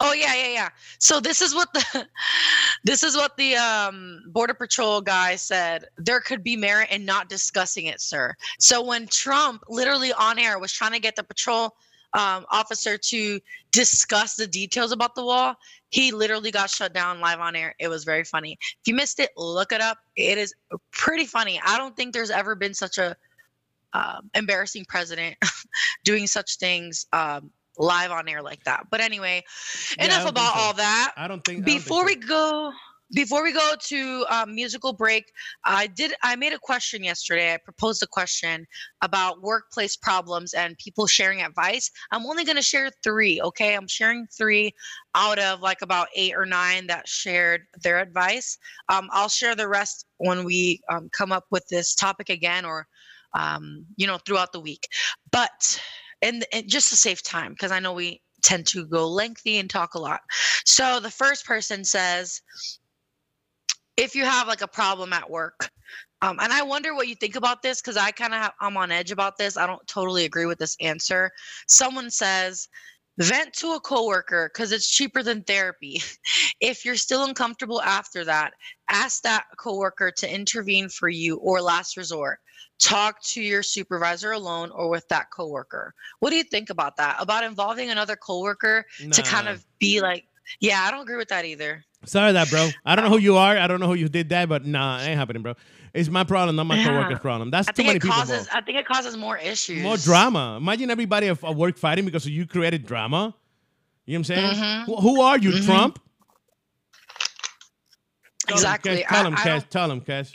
[0.00, 0.68] Oh yeah, yeah, yeah.
[0.98, 2.08] So this is what the
[2.84, 5.84] this is what the um, border patrol guy said.
[5.98, 8.34] There could be merit in not discussing it, sir.
[8.58, 11.76] So when Trump literally on air was trying to get the patrol
[12.14, 13.40] um, officer to
[13.72, 15.54] discuss the details about the wall,
[15.90, 17.74] he literally got shut down live on air.
[17.78, 18.56] It was very funny.
[18.80, 19.98] If you missed it, look it up.
[20.16, 20.54] It is
[20.92, 21.60] pretty funny.
[21.64, 23.16] I don't think there's ever been such a
[23.92, 25.36] um, embarrassing president
[26.04, 28.86] doing such things um, live on air like that.
[28.90, 29.42] But anyway,
[29.98, 30.60] Yeah, enough about so.
[30.60, 31.12] all that.
[31.16, 31.58] I don't think.
[31.58, 32.06] I don't think Before so.
[32.06, 32.72] we go,
[33.14, 35.32] before we go to um, musical break,
[35.64, 36.14] I did.
[36.22, 37.54] I made a question yesterday.
[37.54, 38.66] I proposed a question
[39.02, 41.90] about workplace problems and people sharing advice.
[42.10, 43.40] I'm only going to share three.
[43.40, 44.74] Okay, I'm sharing three
[45.14, 48.58] out of like about eight or nine that shared their advice.
[48.88, 52.86] Um, I'll share the rest when we um, come up with this topic again, or
[53.34, 54.88] um, you know, throughout the week.
[55.30, 55.80] But
[56.22, 59.68] and, and just to save time, because I know we tend to go lengthy and
[59.68, 60.20] talk a lot.
[60.64, 62.40] So the first person says,
[63.96, 65.70] if you have like a problem at work,
[66.22, 68.90] um, and I wonder what you think about this because I kind of I'm on
[68.90, 69.56] edge about this.
[69.56, 71.30] I don't totally agree with this answer.
[71.66, 72.68] Someone says,
[73.18, 76.02] vent to a coworker because it's cheaper than therapy.
[76.60, 78.54] if you're still uncomfortable after that,
[78.88, 82.38] ask that coworker to intervene for you or last resort.
[82.80, 85.94] Talk to your supervisor alone or with that coworker.
[86.18, 87.16] What do you think about that?
[87.20, 90.24] About involving another coworker to kind of be like,
[90.60, 91.84] yeah, I don't agree with that either.
[92.06, 92.70] Sorry that, bro.
[92.84, 93.56] I don't know who you are.
[93.56, 95.54] I don't know who you did that, but nah, it ain't happening, bro.
[95.92, 96.84] It's my problem, not my Yeah.
[96.86, 97.50] coworker's problem.
[97.50, 98.16] That's I too many it people.
[98.16, 98.48] causes.
[98.52, 99.82] I think it causes more issues.
[99.82, 100.56] More drama.
[100.56, 103.34] Imagine everybody at work fighting because you created drama.
[104.06, 104.54] You know what I'm saying?
[104.56, 104.86] Mhm.
[104.86, 106.00] Who, who are you, Trump?
[108.46, 109.04] Tell him, Exactly.
[109.08, 109.62] Tell him, I Cash.
[109.70, 110.32] Tell him, Cash.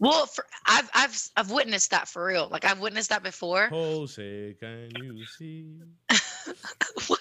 [0.00, 2.48] Well, for, I've I've I've witnessed that for real.
[2.50, 3.68] Like I've witnessed that before.
[3.68, 5.76] Jose, can you see?
[7.06, 7.20] what?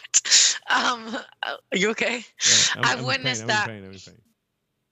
[0.73, 2.17] Um, are you okay?
[2.45, 3.69] Yeah, I've I'm witnessed that.
[3.69, 4.21] I'm pain, I'm pain.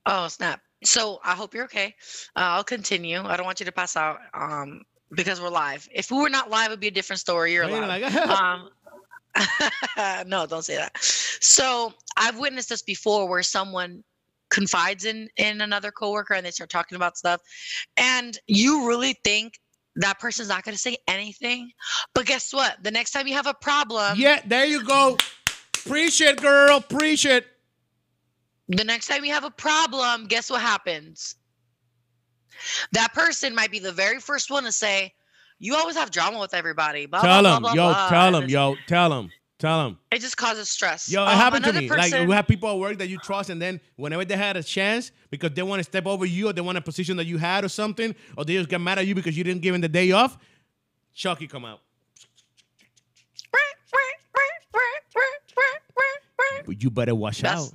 [0.05, 0.61] Oh snap!
[0.83, 1.95] So I hope you're okay.
[2.35, 3.21] Uh, I'll continue.
[3.23, 4.19] I don't want you to pass out.
[4.33, 4.81] Um,
[5.13, 5.87] because we're live.
[5.93, 7.53] If we were not live, it'd be a different story.
[7.53, 8.01] You're live.
[8.01, 8.69] like- um,
[10.27, 10.91] no, don't say that.
[11.01, 14.03] So I've witnessed this before, where someone
[14.49, 17.41] confides in in another coworker and they start talking about stuff,
[17.97, 19.59] and you really think
[19.97, 21.69] that person's not going to say anything.
[22.15, 22.81] But guess what?
[22.83, 25.17] The next time you have a problem, yeah, there you go.
[25.85, 26.81] Preach it, girl.
[26.81, 27.45] Preach it.
[28.67, 31.35] the next time you have a problem, guess what happens?
[32.93, 35.13] That person might be the very first one to say,
[35.59, 37.93] "You always have drama with everybody." Blah, Tell blah, blah, yo.
[38.09, 38.75] Tell him, yo.
[38.87, 39.31] Tell him.
[39.57, 39.97] Tell him.
[40.11, 41.07] It just causes stress.
[41.09, 41.87] Yo, it Um, happened to me.
[41.89, 44.63] like we have people at work that you trust, and then whenever they had a
[44.63, 47.37] chance, because they want to step over you or they want a position that you
[47.37, 49.81] had or something, or they just get mad at you because you didn't give them
[49.81, 50.37] the day off,
[51.13, 51.81] Chucky come out.
[56.67, 57.73] You better watch That's- out.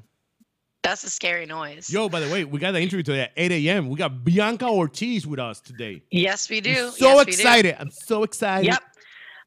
[0.83, 1.91] That's a scary noise.
[1.91, 3.89] Yo, by the way, we got the interview today at 8 a.m.
[3.89, 6.05] We got Bianca Ortiz with us today.
[6.13, 6.71] Yes, we do.
[6.87, 7.39] I'm so Yes, we do.
[7.39, 7.77] excited.
[7.81, 8.67] I'm so excited.
[8.67, 8.83] Yep.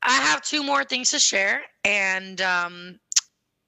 [0.03, 1.61] I have two more things to share.
[1.85, 2.99] And um,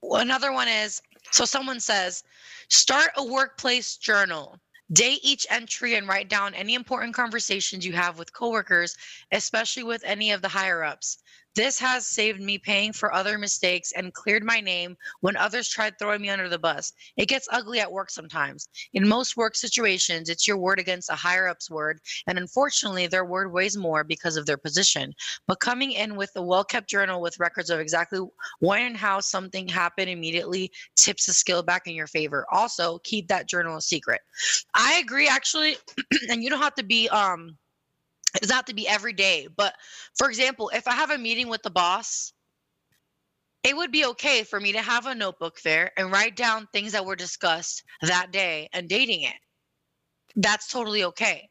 [0.03, 2.23] another one is so someone says,
[2.69, 4.57] start a workplace journal.
[4.91, 8.97] Date each entry and write down any important conversations you have with coworkers,
[9.31, 11.19] especially with any of the higher ups.
[11.53, 15.99] This has saved me paying for other mistakes and cleared my name when others tried
[15.99, 16.93] throwing me under the bus.
[17.17, 18.69] It gets ugly at work sometimes.
[18.93, 23.25] In most work situations, it's your word against a higher up's word, and unfortunately, their
[23.25, 25.13] word weighs more because of their position.
[25.45, 28.21] But coming in with a well kept journal with records of exactly
[28.59, 32.45] when and how something happened immediately tips the skill back in your favor.
[32.51, 34.21] Also, keep that journal a secret.
[34.73, 35.75] I agree, actually,
[36.29, 37.57] and you don't have to be um
[38.35, 39.47] it doesn't have to be every day.
[39.55, 39.75] But
[40.17, 42.33] for example, if I have a meeting with the boss,
[43.63, 46.93] it would be okay for me to have a notebook there and write down things
[46.93, 49.35] that were discussed that day and dating it.
[50.35, 51.49] That's totally okay.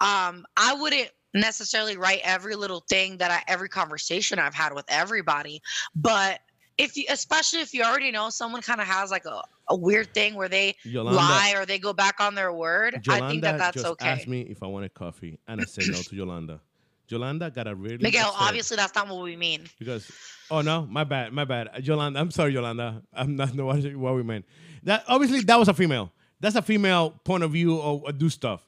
[0.00, 4.84] Um, I wouldn't necessarily write every little thing that I every conversation I've had with
[4.88, 5.60] everybody,
[5.94, 6.40] but
[6.78, 10.12] if you especially if you already know someone kind of has like a, a weird
[10.12, 13.58] thing where they Yolanda- lie or they go back on their word, I think that
[13.58, 14.08] that's just okay.
[14.08, 16.60] asked me if I wanted coffee, and I said no to Yolanda.
[17.08, 19.64] Yolanda got a really Miguel, upset obviously that's not what we mean.
[19.78, 20.10] because
[20.50, 21.68] oh no, my bad, my bad.
[21.82, 23.02] Yolanda, I'm sorry, Yolanda.
[23.12, 24.44] I'm not know what, what we meant.
[24.82, 26.12] That obviously that was a female.
[26.40, 28.62] That's a female point of view or, or uh, do stuff.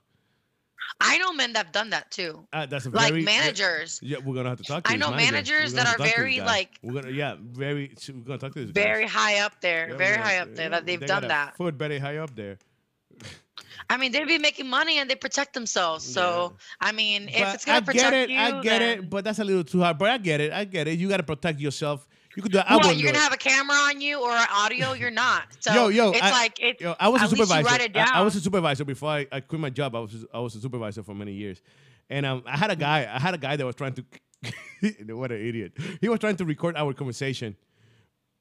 [1.01, 2.47] I know men that have done that too.
[2.53, 4.01] Uh, that's a Like managers.
[4.03, 4.85] Yeah, we're gonna have to talk.
[4.85, 5.33] to I know manager.
[5.33, 8.53] managers that are talk to this very, like- we're gonna yeah very we're gonna talk
[8.55, 8.71] to this.
[8.71, 9.91] Very high up there.
[9.91, 11.57] Yeah, very we're high up there yeah, that they've they done that.
[11.57, 12.59] Foot very high up there.
[13.91, 16.05] I mean, they'd be making money and they protect themselves.
[16.05, 18.99] So, I mean, if But it's gonna I protect get it, you, I get then-
[19.01, 19.99] it, but that's a little too hard.
[19.99, 20.99] But I get it, I get it.
[20.99, 22.07] You got to protect yourself.
[22.39, 22.61] You could do.
[22.61, 23.23] I wouldn't you're gonna it.
[23.23, 24.93] have a camera on you or audio?
[24.93, 25.43] You're not.
[25.61, 26.81] So yo, yo, it's I, like it.
[26.81, 27.69] yo, I was a at least you supervisor.
[27.69, 29.97] write it I- I, was a supervisor before I, I quit my job.
[29.97, 31.61] I was I was a supervisor for many years,
[32.09, 33.11] and um, I had a guy.
[33.13, 34.05] I had a guy that was trying to.
[35.17, 35.73] what an idiot!
[36.01, 37.57] He was trying to record our conversation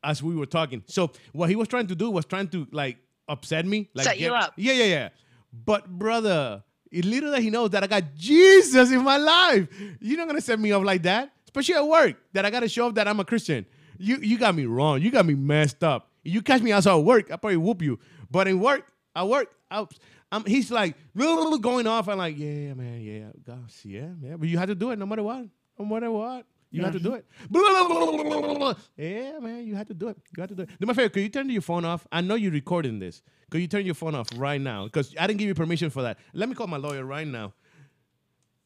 [0.03, 0.83] as we were talking.
[0.85, 4.19] So what he was trying to do was trying to like upset me, like Set
[4.19, 4.53] you up.
[4.57, 5.09] Yeah, yeah, yeah.
[5.51, 9.67] But brother, it little that he knows that I got Jesus in my life.
[9.99, 12.15] You're not gonna set me up like that, especially at work.
[12.33, 13.65] That I gotta show up that I'm a Christian.
[13.99, 15.01] You you got me wrong.
[15.01, 16.09] You got me messed up.
[16.23, 17.99] You catch me outside work, I probably whoop you.
[18.29, 19.49] But in work, I work.
[19.71, 19.85] I,
[20.31, 22.09] I'm, he's like going off.
[22.09, 24.37] I'm like, yeah, man, yeah, gosh, yeah, man.
[24.37, 25.45] But you have to do it no matter what.
[25.79, 26.45] No matter what.
[26.69, 27.25] You have to do it.
[28.97, 30.17] Yeah, man, you have to do it.
[30.35, 30.69] You have to do it.
[30.79, 32.05] Do my favor, could you turn your phone off?
[32.11, 33.21] I know you're recording this.
[33.49, 34.83] Could you turn your phone off right now?
[34.83, 36.17] Because I didn't give you permission for that.
[36.33, 37.53] Let me call my lawyer right now.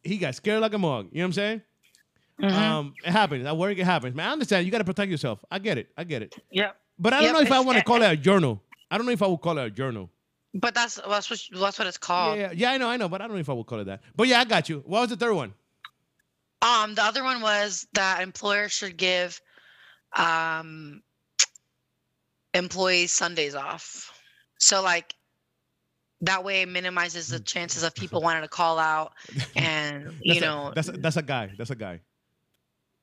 [0.04, 1.10] He got scared like a mug.
[1.12, 1.62] You know what I'm saying?
[2.42, 2.58] Mm-hmm.
[2.58, 3.46] Um, it happens.
[3.46, 4.16] At work, it happens.
[4.16, 4.66] Man, I understand.
[4.66, 5.44] You got to protect yourself.
[5.52, 5.90] I get it.
[5.98, 6.36] I get it.
[6.52, 6.72] Yeah.
[6.98, 8.62] But I don't Yep, know if I want to call it a journal.
[8.90, 10.10] I don't know if I would call it a journal.
[10.54, 12.38] But that's that's what that's what it's called.
[12.38, 13.86] Yeah, yeah, I know, I know, but I don't know if I would call it
[13.86, 14.02] that.
[14.16, 14.84] But yeah, I got you.
[14.86, 15.54] What was the third one?
[16.62, 19.40] Um, the other one was that employers should give
[20.16, 21.02] um
[22.54, 24.12] employees Sundays off.
[24.60, 25.16] So like
[26.22, 29.14] that way it minimizes the chances of people wanting to call out
[29.56, 31.50] and you That's a- know that's a, that's a guy.
[31.58, 32.02] That's a guy.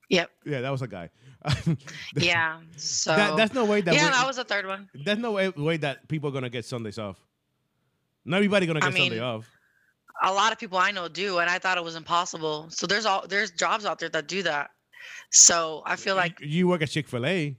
[0.09, 1.11] Yep Yeah, that was a guy.
[2.17, 5.19] yeah so That, that's no way that yeah we- that was the third one There's
[5.19, 7.19] no way, way that people are gonna get Sundays off.
[8.25, 9.47] Not everybody gonna I get Sunday off.
[10.23, 13.07] a lot of people I know do and I thought it was impossible so there's
[13.07, 14.71] all there's jobs out there that do that
[15.31, 17.57] so I feel like you work at Chick Fil A,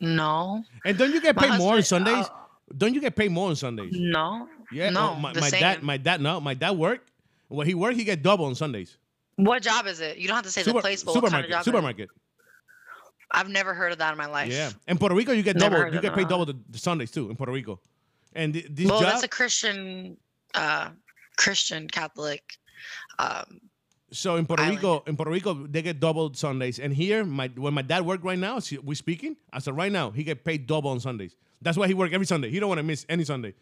[0.00, 2.26] no and don't you get paid more on Sundays?
[2.26, 2.28] uh,
[2.76, 3.92] don't you get paid more on Sundays?
[3.96, 7.06] no Yeah, no oh, my, my dad, my dad, no, my dad work.
[7.48, 8.98] When he work, he get double on Sundays.
[9.38, 11.62] What job is it you don't have to say the place but what kind of
[11.62, 12.10] supermarket, supermarket.
[13.30, 15.84] I've never heard of that in my life Yeah, in Puerto Rico, you get Never
[15.84, 15.94] double.
[15.94, 17.78] You get paid double the, the Sundays too in Puerto Rico.
[18.34, 20.16] And th- this well job, that's a Christian
[20.54, 20.90] uh
[21.36, 22.42] Christian Catholic
[23.18, 23.60] um
[24.10, 24.78] So in Puerto Island.
[24.78, 28.24] Rico, in Puerto Rico, they get double Sundays, and here, my when my dad work
[28.24, 29.36] right now, see, we speaking.
[29.52, 31.36] I said right now, he get paid double on Sundays.
[31.60, 32.50] That's why he work every Sunday.
[32.50, 33.54] He don't want to miss any Sunday.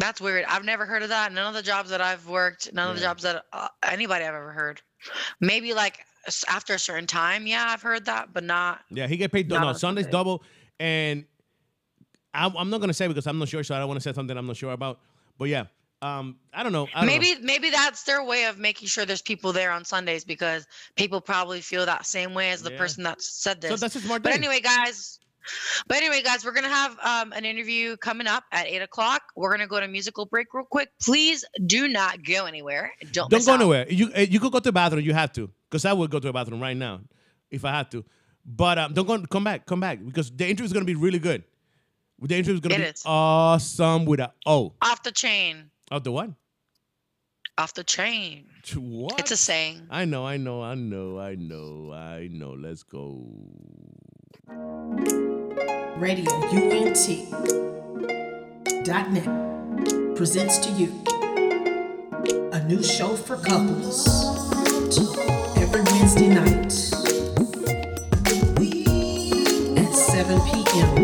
[0.00, 0.46] That's weird.
[0.48, 1.30] I've never heard of that.
[1.32, 4.34] None of the jobs that I've worked, none of the jobs that uh, anybody I've
[4.34, 4.80] ever heard.
[5.40, 5.98] Maybe like
[6.48, 8.80] after a certain time, yeah, I've heard that, but not.
[8.90, 10.10] Yeah, he get paid Not no Sundays Sunday.
[10.10, 10.42] double,
[10.80, 11.24] and
[12.32, 14.14] I'm, I'm not gonna say because I'm not sure, so I don't want to say
[14.14, 15.00] something I'm not sure about.
[15.38, 15.64] But yeah,
[16.00, 16.88] um, I don't know.
[16.94, 17.18] I don't know.
[17.20, 21.20] Maybe maybe that's their way of making sure there's people there on Sundays because people
[21.20, 22.78] probably feel that same way as the Yeah.
[22.78, 23.70] person that said this.
[23.70, 24.42] So that's a smart But thing.
[24.44, 25.19] anyway, guys.
[25.86, 29.22] But anyway, guys, we're gonna have um, an interview coming up at eight o'clock.
[29.36, 30.90] We're gonna go to musical break real quick.
[31.02, 32.92] Please do not go anywhere.
[33.12, 33.60] Don't Don't go out.
[33.60, 33.86] anywhere.
[33.88, 35.04] You eh, you could go to the bathroom.
[35.04, 37.00] You have to, because I would go to the bathroom right now
[37.50, 38.04] if I had to.
[38.44, 39.20] But um, don't go.
[39.26, 39.66] Come back.
[39.66, 41.44] Come back because the interview is gonna be really good.
[42.22, 43.02] The interview is gonna It be is.
[43.06, 44.74] awesome with a O.
[44.82, 45.70] Off the chain.
[45.90, 46.30] Of the what?
[47.58, 48.46] Off the chain.
[48.74, 49.18] What?
[49.20, 49.86] It's a saying.
[49.90, 52.52] I know, I know, I know, I know, I know.
[52.52, 53.26] Let's go.
[55.96, 57.06] Radio UNT.
[58.84, 60.16] Dot net.
[60.16, 61.02] presents to you
[62.52, 64.06] a new show for couples
[65.56, 66.72] every Wednesday night
[69.78, 70.96] at 7 p.m.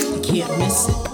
[0.00, 1.11] You can't miss it.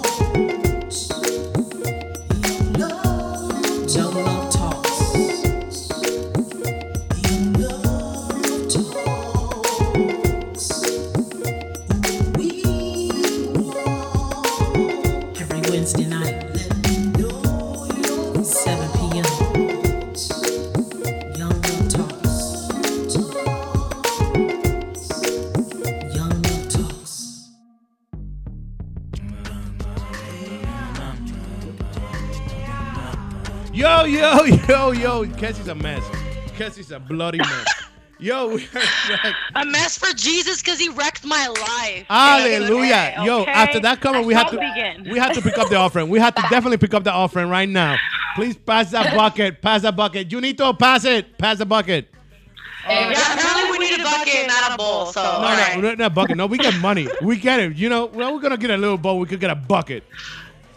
[35.23, 35.37] Yo, yo.
[35.37, 36.03] Kessie's a mess.
[36.57, 37.67] Kessie's a bloody mess.
[38.21, 38.69] Yo, we are
[39.23, 39.35] back.
[39.55, 42.05] A mess for Jesus because he wrecked my life.
[42.09, 43.15] Hallelujah.
[43.17, 43.51] Okay, Yo, okay.
[43.53, 45.09] after that comment, we have to begin.
[45.13, 46.09] we have to pick up the offering.
[46.09, 47.97] We have to definitely pick up the offering right now.
[48.35, 49.63] Please pass that bucket.
[49.63, 50.29] Pass that bucket.
[50.29, 51.39] Junito, pass it.
[51.39, 52.09] Pass the bucket.
[52.89, 55.07] Yeah, apparently we need a bucket, not a bowl.
[55.07, 55.79] So, No, all no, right.
[55.81, 56.37] no, not bucket.
[56.37, 57.07] No, we get money.
[57.23, 57.77] We get it.
[57.77, 59.21] You know, well, we're gonna get a little bowl.
[59.21, 60.03] We could get a bucket.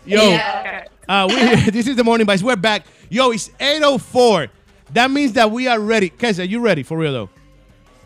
[0.06, 0.86] Yo, Okay.
[1.08, 1.36] uh, we,
[1.72, 2.44] this is the morning vibes.
[2.44, 2.86] We're back.
[3.10, 4.50] Yo, it's 8:04.
[4.94, 6.10] That means that we are ready.
[6.10, 7.30] Kessie, are you ready for real though?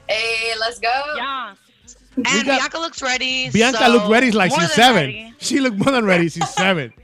[0.07, 0.91] Hey, let's go.
[1.15, 1.55] Yeah.
[2.17, 3.49] And got- Bianca looks ready.
[3.49, 5.05] Bianca so looked ready like she's seven.
[5.07, 5.33] ready.
[5.39, 6.29] She looked more than ready.
[6.29, 6.93] She's seven.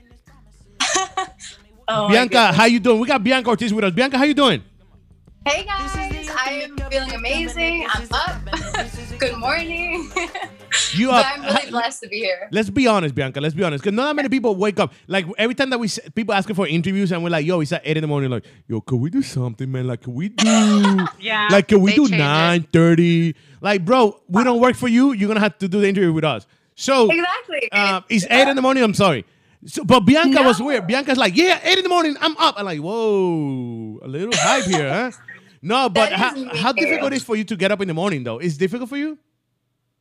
[1.88, 3.00] Oh Bianca, how you doing?
[3.00, 3.92] We got Bianca Ortiz with us.
[3.92, 4.62] Bianca, how you doing?
[5.44, 5.90] Hey guys,
[6.30, 7.84] I am feeling amazing.
[7.92, 8.40] I'm up.
[9.18, 10.08] Good morning.
[10.94, 11.32] You but are.
[11.34, 12.48] I'm really blessed to be here.
[12.50, 13.40] Let's be honest, Bianca.
[13.40, 14.92] Let's be honest, because not that many people wake up.
[15.06, 17.82] Like every time that we people asking for interviews, and we're like, "Yo, it's at
[17.84, 19.86] eight in the morning." Like, "Yo, could we do something, man?
[19.86, 21.06] Like, can we do?
[21.20, 21.48] Yeah.
[21.50, 22.18] like, can we do change it.
[22.18, 23.34] nine thirty?
[23.60, 25.12] Like, bro, we don't work for you.
[25.12, 26.46] You're gonna have to do the interview with us.
[26.74, 27.68] So, Exactly.
[27.70, 28.82] uh, it's eight in the morning.
[28.82, 29.24] I'm sorry.
[29.66, 30.86] So, but Bianca was weird.
[30.86, 32.16] Bianca's like, "Yeah, eight in the morning.
[32.20, 35.10] I'm up." I'm like, "Whoa, a little hype here, huh?"
[35.64, 37.94] No, but That how, is how difficult is for you to get up in the
[37.94, 38.38] morning though?
[38.38, 39.16] Is it difficult for you?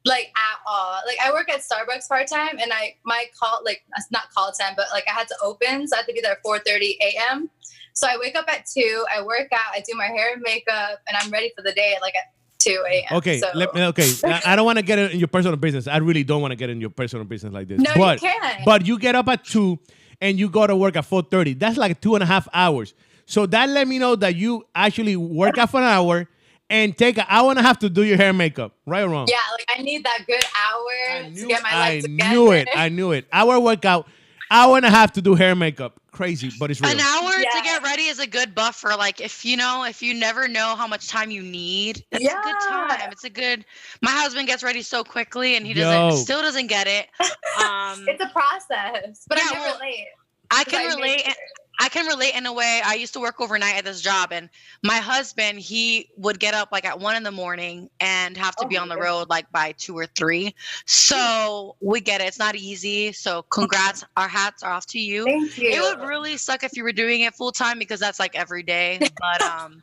[0.06, 1.00] Like at all.
[1.06, 4.52] Like I work at Starbucks part time, and I my call like it's not call
[4.52, 6.96] time, but like I had to open, so I had to be there at 4:30
[7.02, 7.50] a.m.
[7.94, 9.06] So I wake up at two.
[9.16, 9.74] I work out.
[9.74, 12.32] I do my hair and makeup, and I'm ready for the day at like at
[12.60, 13.18] 2 a.m.
[13.18, 13.48] Okay, So.
[13.54, 14.10] let me, okay.
[14.24, 15.88] I, I don't want to get in your personal business.
[15.88, 17.80] I really don't want to get in your personal business like this.
[17.80, 18.66] No, you but, can't.
[18.66, 19.80] But you get up at two
[20.22, 21.54] and you go to work at four thirty.
[21.54, 22.94] That's like two and a half hours.
[23.26, 26.28] So that let me know that you actually work out for an hour
[26.72, 28.72] and take an hour and a half to do your hair and makeup.
[28.88, 29.28] Right or wrong?
[29.30, 32.30] yeah, like I need that good hour I to knew, get my I life together.
[32.34, 32.68] knew it.
[32.76, 33.28] I knew it.
[33.32, 34.08] Hour workout,
[34.50, 36.00] hour and a half to do hair and makeup.
[36.12, 36.92] Crazy, but it's real.
[36.92, 38.90] An hour to get ready is a good buffer.
[38.98, 42.38] Like if you know, if you never know how much time you need, it's a
[42.44, 43.12] good time.
[43.12, 43.64] It's a good.
[44.02, 46.16] My husband gets ready so quickly, and he doesn't, Yo.
[46.18, 47.08] still doesn't get it.
[47.62, 50.08] Um, It's a process, but Yeah, I'm never well, late.
[50.52, 51.36] I 'cause can make relate.
[51.82, 52.80] I can relate in a way.
[52.86, 54.50] I used to work overnight at this job, and
[54.84, 58.66] my husband he would get up like at one in the morning and have to
[58.66, 59.10] Oh be on the goodness.
[59.10, 60.54] road like by two or three.
[60.86, 62.28] So we get it.
[62.28, 63.12] It's not easy.
[63.14, 64.04] So congrats.
[64.16, 65.26] Our hats are off to you.
[65.26, 65.70] Thank you.
[65.72, 68.64] It would really suck if you were doing it full time because that's like every
[68.64, 69.00] day.
[69.18, 69.82] But um,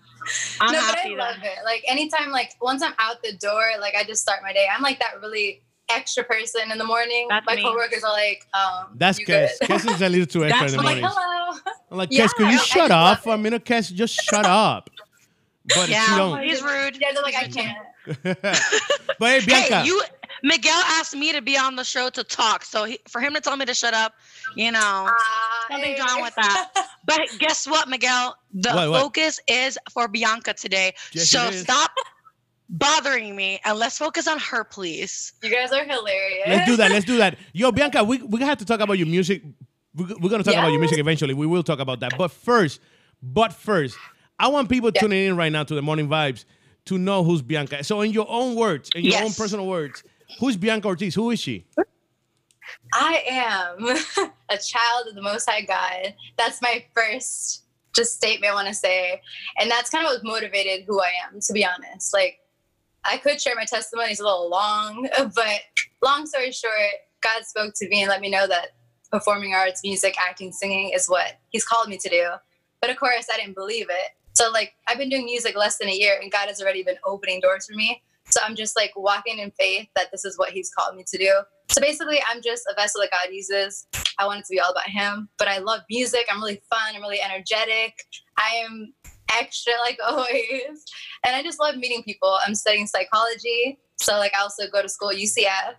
[0.60, 1.64] I'm no, but I that love it.
[1.64, 4.66] Like anytime, like once I'm out the door, like I just start my day.
[4.72, 7.26] I'm like that really extra person in the morning.
[7.28, 7.62] That's my me.
[7.62, 9.26] coworkers are like, um, That's Kes.
[9.26, 9.50] good?
[9.62, 11.14] Kes is a little too extra That's in the I'm like, mornings.
[11.16, 11.58] hello.
[11.90, 13.26] I'm like, Yeah, Kes, could you I shut just up?
[13.26, 14.90] I mean, Kes, just shut up.
[15.74, 16.42] But she yeah, don't.
[16.42, 16.96] he's rude.
[17.00, 17.78] Yeah, they're like, I can't.
[19.18, 19.80] but hey, Bianca.
[19.80, 20.02] Hey, you
[20.42, 22.64] Miguel asked me to be on the show to talk.
[22.64, 24.14] So he, for him to tell me to shut up,
[24.56, 26.00] you know, Ah, Nothing hey.
[26.00, 26.70] wrong with that.
[27.04, 28.36] But guess what, Miguel?
[28.54, 29.02] The What, what?
[29.02, 30.94] focus is for Bianca today.
[31.12, 31.90] Yes, so stop
[32.68, 35.32] bothering me and let's focus on her, please.
[35.42, 36.44] you guys are hilarious.
[36.48, 36.90] Let's do that.
[36.90, 37.38] Let's do that.
[37.52, 39.42] Yo, Bianca, we we have to talk about your music.
[39.94, 41.34] We- We're gonna talk about your music eventually.
[41.34, 42.12] We will talk about that.
[42.18, 42.80] But first,
[43.22, 43.96] but first,
[44.38, 45.00] I want people Yeah.
[45.00, 46.44] tuning in right now to the morning vibes
[46.86, 47.82] to know who's Bianca.
[47.84, 50.02] So, in your own words, in your own personal words,
[50.38, 51.14] who's Bianca Ortiz?
[51.14, 51.66] Who is she?
[52.92, 53.86] I am
[54.50, 56.14] a child of the Most High God.
[56.36, 57.64] That's my first
[57.96, 59.20] just statement I want to say,
[59.58, 61.40] and that's kind of what motivated who I am.
[61.40, 62.38] To be honest, like
[63.04, 64.10] I could share my testimony.
[64.10, 65.60] It's a little long, but
[66.02, 66.72] long story short,
[67.22, 68.68] God spoke to me and let me know that
[69.10, 72.28] performing arts, music, acting, singing is what He's called me to do.
[72.80, 74.10] But of course, I didn't believe it.
[74.34, 76.98] So like I've been doing music less than a year, and God has already been
[77.04, 78.02] opening doors for me.
[78.30, 81.18] So I'm just like walking in faith that this is what He's called me to
[81.18, 81.32] do.
[81.70, 83.86] So basically, I'm just a vessel that God uses.
[84.18, 85.28] I want it to be all about Him.
[85.38, 86.26] But I love music.
[86.30, 86.94] I'm really fun.
[86.94, 88.04] I'm really energetic.
[88.38, 88.92] I am
[89.32, 90.84] extra, like always.
[91.24, 92.38] And I just love meeting people.
[92.46, 93.78] I'm studying psychology.
[93.96, 95.74] So, like, I also go to school at UCF.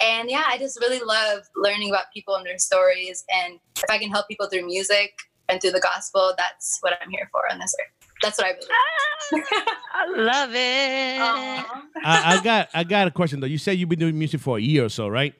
[0.00, 3.24] And yeah, I just really love learning about people and their stories.
[3.30, 5.12] And if I can help people through music
[5.48, 8.08] and through the gospel, that's what I'm here for on this earth.
[8.22, 9.44] That's what I believe.
[9.92, 12.04] I love it.
[12.04, 13.46] I, I got I got a question though.
[13.46, 15.34] You said you've been doing music for a year or so, right?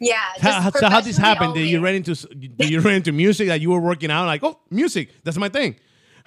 [0.00, 0.16] Yeah.
[0.38, 1.54] How, so how this professionally happened?
[1.54, 1.88] Did you only.
[1.88, 5.10] run into did you run into music that you were working out like oh music
[5.24, 5.76] that's my thing?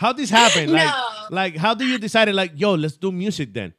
[0.01, 0.71] How this happened?
[0.79, 1.05] Like No.
[1.29, 3.73] like how do you decided like yo let's do music then?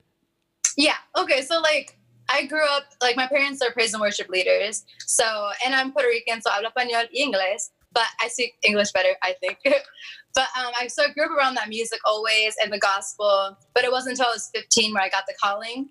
[0.76, 0.98] Yeah.
[1.18, 1.42] Okay.
[1.42, 1.98] So like
[2.30, 4.84] I grew up like my parents are praise and worship leaders.
[5.04, 5.26] So
[5.64, 9.34] and I'm Puerto Rican, so hablo español y inglés, but I speak English better, I
[9.42, 9.58] think.
[10.36, 13.58] but um, I so I grew up around that music always and the gospel.
[13.74, 15.90] But it wasn't until I was 15 where I got the calling.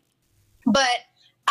[0.66, 0.98] But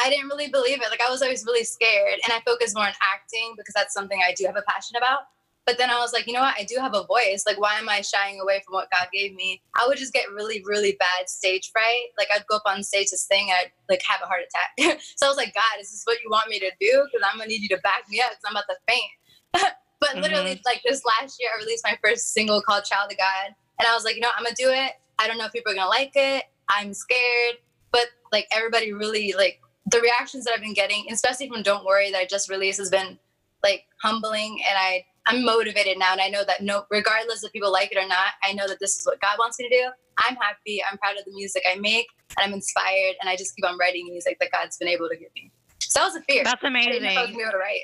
[0.02, 0.88] I didn't really believe it.
[0.90, 4.18] Like I was always really scared, and I focused more on acting because that's something
[4.26, 5.20] I do have a passion about.
[5.66, 6.56] But then I was like, you know what?
[6.58, 7.44] I do have a voice.
[7.46, 9.62] Like, why am I shying away from what God gave me?
[9.76, 12.08] I would just get really, really bad stage fright.
[12.18, 15.00] Like, I'd go up on stage to sing and I'd like have a heart attack.
[15.16, 17.04] so I was like, God, is this what you want me to do?
[17.04, 19.74] Because I'm gonna need you to back me up because I'm about to faint.
[20.00, 20.62] but literally, mm-hmm.
[20.66, 23.94] like this last year, I released my first single called Child of God, and I
[23.94, 24.92] was like, you know, I'm gonna do it.
[25.18, 26.44] I don't know if people are gonna like it.
[26.68, 27.56] I'm scared,
[27.92, 32.10] but like everybody really like the reactions that I've been getting, especially from Don't Worry
[32.10, 33.18] that I just released, has been
[33.62, 37.70] like humbling, and I I'm motivated now, and I know that no, regardless if people
[37.70, 39.90] like it or not, I know that this is what God wants me to do.
[40.18, 40.82] I'm happy.
[40.90, 42.06] I'm proud of the music I make,
[42.38, 45.16] and I'm inspired, and I just keep on writing music that God's been able to
[45.16, 45.52] give me.
[45.80, 46.44] So that was a fear.
[46.44, 47.32] That's I didn't know I was amazing.
[47.32, 47.80] gonna be able to write.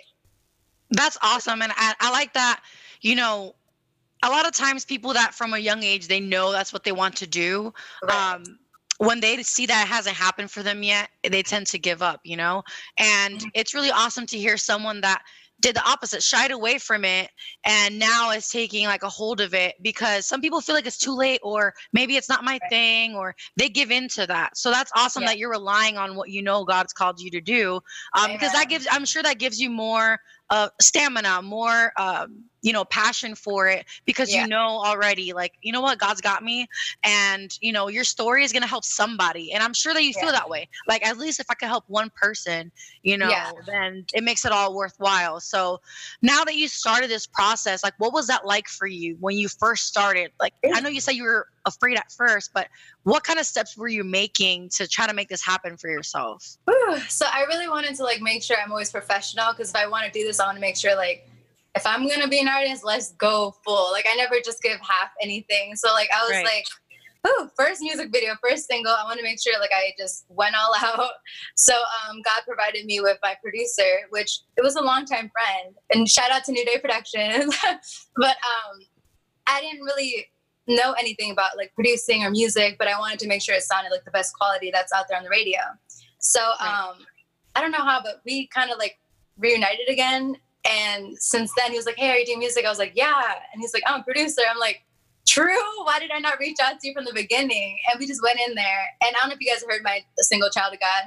[0.90, 1.62] That's awesome.
[1.62, 2.62] And I, I like that,
[3.00, 3.54] you know,
[4.22, 6.92] a lot of times people that from a young age, they know that's what they
[6.92, 7.72] want to do.
[8.02, 8.34] Right.
[8.34, 8.58] Um,
[8.98, 12.20] when they see that it hasn't happened for them yet, they tend to give up,
[12.24, 12.62] you know?
[12.98, 13.50] And Mhm.
[13.54, 15.22] it's really awesome to hear someone that
[15.60, 17.30] did the opposite, shied away from it,
[17.64, 20.98] and now is taking like a hold of it because some people feel like it's
[20.98, 22.70] too late, or maybe it's not my Right.
[22.70, 24.56] thing, or they give into that.
[24.56, 25.26] So that's awesome Yeah.
[25.26, 27.80] that you're relying on what you know God's called you to do,
[28.18, 30.18] um, because that gives, I'm sure that gives you more
[30.50, 34.34] uh, stamina, more, um, you know, passion for it because Yeah.
[34.34, 36.66] you know already, like, you know what, God's got me,
[37.04, 40.32] and you know, your story is gonna help somebody, and I'm sure that you feel
[40.32, 40.68] that way.
[40.88, 42.72] Like, at least if I could help one person,
[43.02, 43.50] you know, Yeah.
[43.66, 45.40] then it makes it all worthwhile.
[45.40, 45.78] So
[46.22, 49.48] now that you started this process, like, what was that like for you when you
[49.48, 50.32] first started?
[50.40, 52.68] Like, I know you said you were afraid at first, but
[53.06, 56.44] what kind of steps were you making to try to make this happen for yourself?
[57.08, 60.06] So I really wanted to like make sure I'm always professional because if I want
[60.06, 61.28] to do this, I want to make sure like
[61.76, 63.92] if I'm gonna be an artist, let's go full.
[63.92, 65.76] Like I never just give half anything.
[65.76, 66.44] So like I was Right.
[66.44, 66.64] like,
[67.28, 68.92] ooh, first music video, first single.
[68.92, 71.10] I want to make sure like I just went all out.
[71.54, 76.08] So um, God provided me with my producer, which it was a longtime friend, and
[76.08, 77.54] shout out to New Day Productions.
[78.16, 78.80] but um,
[79.46, 80.26] I didn't really
[80.66, 83.90] know anything about like producing or music, but I wanted to make sure it sounded
[83.90, 85.60] like the best quality that's out there on the radio.
[86.18, 86.88] So Right.
[86.90, 87.06] um,
[87.54, 88.98] I don't know how, but we kind of like
[89.38, 90.36] reunited again.
[90.68, 93.34] And since then, he was like, "Hey, are you doing music?" I was like, "Yeah."
[93.52, 94.82] And he's like, "I'm a producer." I'm like,
[95.26, 95.84] "True.
[95.84, 98.40] Why did I not reach out to you from the beginning?" And we just went
[98.48, 98.84] in there.
[99.02, 101.04] And I don't know if you guys heard my single "Child of God,"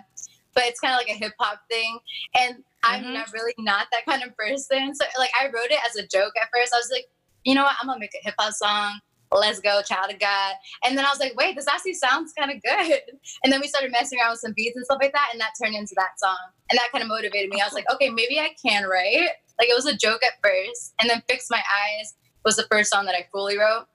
[0.54, 2.00] but it's kind of like a hip hop thing.
[2.40, 3.14] And I'm Mhm.
[3.14, 4.96] not really not that kind of person.
[4.96, 6.74] So like, I wrote it as a joke at first.
[6.74, 7.10] I was like,
[7.44, 7.76] you know what?
[7.82, 9.02] I'm gonna make a hip hop song.
[9.32, 10.56] Let's go, child of God.
[10.84, 13.02] And then I was like, wait, this actually sounds kind of good.
[13.44, 15.52] And then we started messing around with some beats and stuff like that, and that
[15.62, 16.38] turned into that song.
[16.70, 17.62] And that kind of motivated me.
[17.62, 19.30] I was like, okay, maybe I can write.
[19.60, 22.16] Like it was a joke at first, and then "Fix My Eyes"
[22.46, 23.86] was the first song that I fully wrote,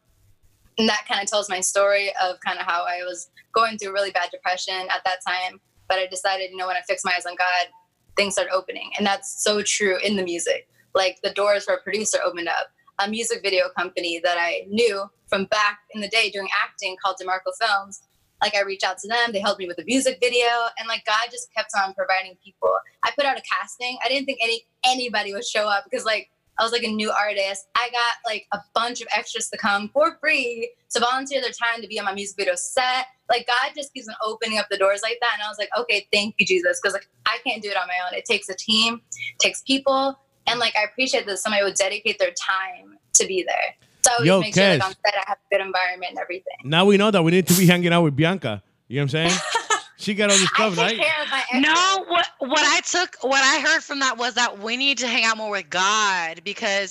[0.78, 3.92] and that kind of tells my story of kind of how I was going through
[3.92, 5.60] really bad depression at that time.
[5.88, 7.68] But I decided, you know, when I fixed my eyes on God,
[8.16, 10.68] things started opening, and that's so true in the music.
[10.94, 12.68] Like the doors for a producer opened up.
[13.00, 17.16] A music video company that I knew from back in the day doing acting called
[17.20, 18.02] DeMarco Films.
[18.40, 20.46] Like I reached out to them, they helped me with the music video,
[20.78, 22.72] and like God just kept on providing people.
[23.02, 23.96] I put out a casting.
[24.04, 27.10] I didn't think any anybody would show up because like I was like a new
[27.10, 27.66] artist.
[27.74, 31.82] I got like a bunch of extras to come for free to volunteer their time
[31.82, 33.06] to be on my music video set.
[33.28, 35.70] Like God just keeps on opening up the doors like that, and I was like,
[35.78, 38.16] okay, thank you, Jesus, because like I can't do it on my own.
[38.16, 39.00] It takes a team,
[39.40, 43.74] takes people, and like I appreciate that somebody would dedicate their time to be there.
[44.02, 44.84] So I always Yo, make sure like Kes.
[44.84, 46.56] on set I have a good environment and everything.
[46.64, 48.62] Now we know that we need to be hanging out with Bianca.
[48.88, 49.40] You know what I'm saying?
[50.04, 50.98] she got all this I stuff, take right?
[51.00, 51.62] care of my extras.
[51.62, 55.08] No, what what I took, what I heard from that was that we need to
[55.08, 56.90] hang out more with God because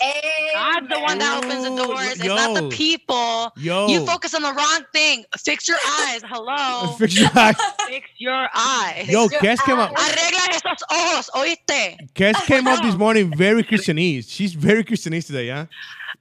[0.53, 2.11] God's the one that opens the Ooh, doors.
[2.13, 3.51] It's not the people.
[3.57, 5.25] Yo, You focus on the wrong thing.
[5.37, 6.21] Fix your eyes.
[6.25, 6.93] Hello.
[6.97, 7.55] fix your eyes.
[7.87, 9.07] Fix your eyes.
[9.07, 9.91] Yo, Fix your Kes came up.
[9.95, 11.97] Arregla esos ojos, oíste.
[12.15, 14.25] Kes came up this morning very Christianese.
[14.29, 15.65] She's very Christianese today, huh?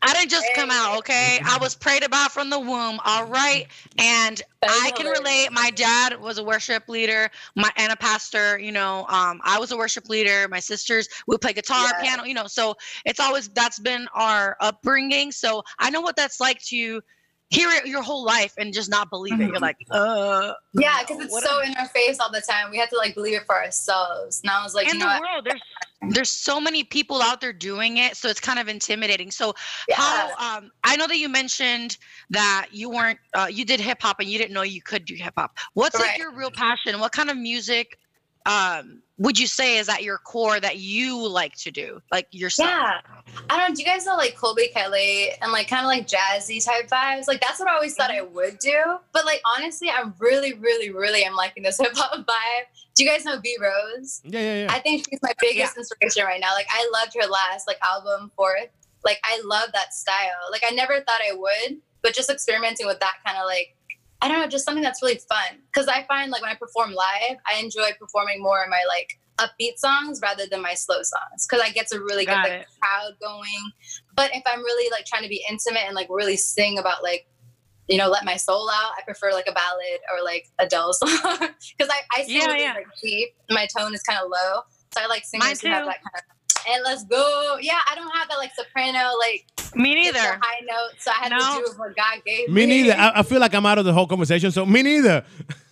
[0.03, 1.41] I didn't just come out, okay?
[1.45, 3.67] I was prayed about from the womb, all right?
[3.99, 5.53] And That's I can relate.
[5.53, 9.07] My dad was a worship leader, my and a pastor, you know.
[9.09, 10.49] Um, I was a worship leader.
[10.49, 12.01] My sisters would play guitar, Yeah.
[12.01, 12.47] piano, you know.
[12.49, 12.75] So
[13.05, 15.31] it's always that's been our upbringing.
[15.33, 17.01] So I know what that's like to
[17.51, 19.49] hear it your whole life and just not believe it.
[19.51, 19.61] You're Mhm.
[19.61, 22.71] like, uh Yeah, because it's what so in our face all the time.
[22.71, 24.41] We have to like believe it for ourselves.
[24.43, 25.21] And I was like, in you the know, what?
[25.21, 25.63] world there's
[26.11, 29.31] there's so many people out there doing it so it's kind of intimidating.
[29.31, 29.55] So
[29.89, 29.97] yeah.
[29.97, 31.97] how um i know that you mentioned
[32.31, 35.15] that you weren't uh, you did hip hop and you didn't know you could do
[35.15, 35.57] hip hop.
[35.75, 36.99] What's like your real passion?
[37.01, 37.99] What kind of music
[38.47, 42.69] um would you say is at your core that you like to do like yourself
[42.69, 43.01] Yeah.
[43.49, 43.75] I don't know.
[43.75, 47.29] Do you guys know like Colby Kelly and like kind of like jazzy type vibes?
[47.29, 48.27] Like that's what I always thought mm-hmm.
[48.27, 48.83] I would do.
[49.13, 52.65] But like honestly, I'm really, really, really am liking this hip hop vibe.
[52.95, 54.21] Do you guys know B Rose?
[54.25, 54.73] Yeah, yeah, yeah.
[54.73, 56.53] I think she's my biggest inspiration right now.
[56.55, 58.69] Like I loved her last like album Fourth.
[59.05, 60.51] Like I love that style.
[60.51, 63.77] Like I never thought I would, but just experimenting with that kind of like
[64.23, 65.59] I don't know, just something that's really fun.
[65.75, 69.19] Cause I find like when I perform live, I enjoy performing more in my like
[69.39, 71.47] upbeat songs rather than my slow songs.
[71.47, 72.67] Cause I get to really Got get the it.
[72.81, 73.73] crowd going.
[74.15, 77.27] But if I'm really like trying to be intimate and like really sing about like
[77.89, 78.93] you know, let my soul out.
[78.97, 82.75] I prefer like a ballad or like Adele song because I, I sing Yeah, yeah.
[82.75, 83.31] like deep.
[83.51, 84.61] My tone is kind of low,
[84.95, 86.23] so I like singers who have that kind of.
[86.71, 87.57] And let's go.
[87.61, 91.11] Yeah, I don't have that like soprano like me it's neither a high note, so
[91.11, 91.39] I had No.
[91.39, 92.55] to do what God gave me.
[92.55, 92.93] Me neither.
[92.93, 95.25] I, I feel like I'm out of the whole conversation, so me neither.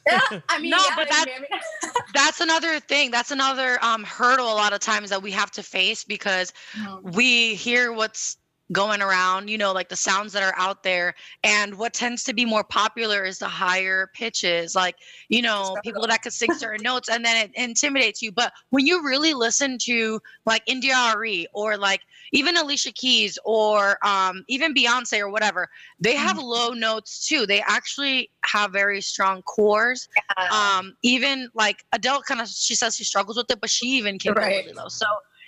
[0.08, 4.54] I mean, No, yeah, but I that- that's another thing that's another um hurdle a
[4.54, 7.14] lot of times that we have to face because Mhm.
[7.14, 8.36] we hear what's
[8.72, 11.14] going around, you know, like the sounds that are out there.
[11.42, 14.96] And what tends to be more popular is the higher pitches, like,
[15.28, 18.32] you know, people that could sing certain notes and then it intimidates you.
[18.32, 22.00] But when you really listen to like India Arie or like
[22.32, 25.68] even Alicia Keys or um, even Beyonce or whatever,
[25.98, 27.46] they have low notes too.
[27.46, 30.08] They actually have very strong cores
[30.50, 34.18] um even like adele kind of she says she struggles with it but she even
[34.18, 34.56] can go Right.
[34.56, 35.06] really low so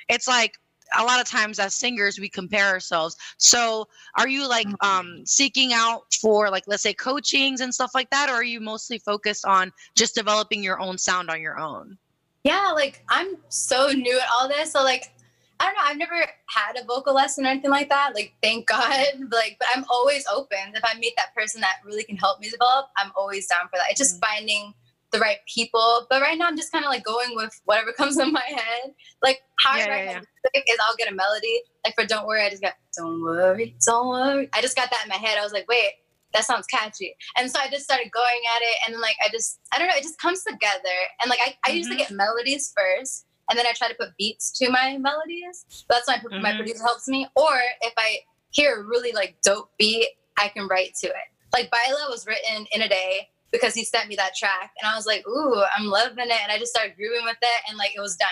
[0.08, 0.58] it's like
[0.98, 3.86] a lot of times as singers we compare ourselves so
[4.18, 4.86] are you like Mhm.
[4.86, 8.60] um seeking out for like let's say coachings and stuff like that or are you
[8.60, 11.98] mostly focused on just developing your own sound on your own
[12.44, 15.12] yeah, like I'm so new at all this, so like.
[15.60, 15.82] I don't know.
[15.84, 18.16] I've never had a vocal lesson or anything like that.
[18.16, 19.06] Like, thank God.
[19.30, 20.58] Like, but I'm always open.
[20.74, 23.76] If I meet that person that really can help me develop, I'm always down for
[23.76, 23.86] that.
[23.88, 24.74] It's just finding
[25.12, 26.06] the right people.
[26.10, 28.92] But right now, I'm just kind of like going with whatever comes in my head.
[29.22, 30.20] Like, how Yeah, I write yeah, my
[30.54, 31.60] music is I'll get a melody.
[31.84, 35.02] Like for "Don't Worry," I just got "Don't worry, don't worry." I just got that
[35.04, 35.38] in my head.
[35.38, 35.92] I was like, wait,
[36.34, 37.14] that sounds catchy.
[37.36, 39.88] And so I just started going at it, and then like I just, I don't
[39.88, 40.96] know, it just comes together.
[41.20, 42.08] And like I, I usually Mhm.
[42.08, 45.84] get melodies first, and then I try to put beats to my melodies.
[45.88, 46.56] That's why my Mhm.
[46.56, 47.28] producer helps me.
[47.36, 50.08] Or if I hear a really like dope beat,
[50.38, 51.26] I can write to it.
[51.52, 54.96] Like Baila was written in a day because he sent me that track, and I
[54.96, 57.92] was like, ooh, I'm loving it, and I just started grooving with it, and like
[57.96, 58.28] it was done.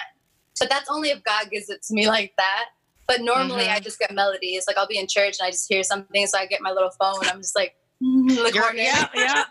[0.58, 2.66] But that's only if God gives it to me like that.
[3.06, 3.74] But normally Mhm.
[3.76, 4.64] I just get melodies.
[4.66, 6.90] Like I'll be in church and I just hear something, so I get my little
[6.90, 7.18] phone.
[7.20, 8.78] and I'm just like, in the You're- corner.
[8.78, 9.44] yeah, yeah.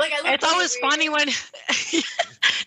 [0.00, 0.90] like I it's always weird.
[0.92, 1.28] funny when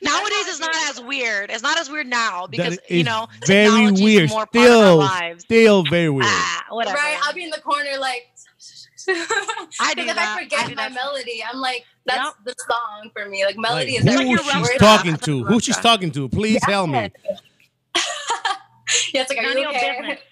[0.02, 3.66] nowadays how it's not as weird it's not as weird now because you know very
[3.66, 4.30] technology is weird.
[4.30, 6.26] more part of our Still, lives still very weird.
[6.28, 7.18] ah, whatever Right?
[7.24, 8.28] I'll be in the corner like.
[9.08, 9.14] I
[9.94, 10.36] do Because if that.
[10.38, 10.94] I forget I do my that.
[10.94, 12.34] melody, I'm like, that's Yep.
[12.46, 13.46] the song for me.
[13.46, 15.06] Like melody Like, is who like she's rough Word draft.
[15.06, 15.44] talking to?
[15.46, 16.30] Who she's talking to?
[16.30, 16.98] Please tell me.
[19.14, 20.20] yeah, it's like, are None you of okay?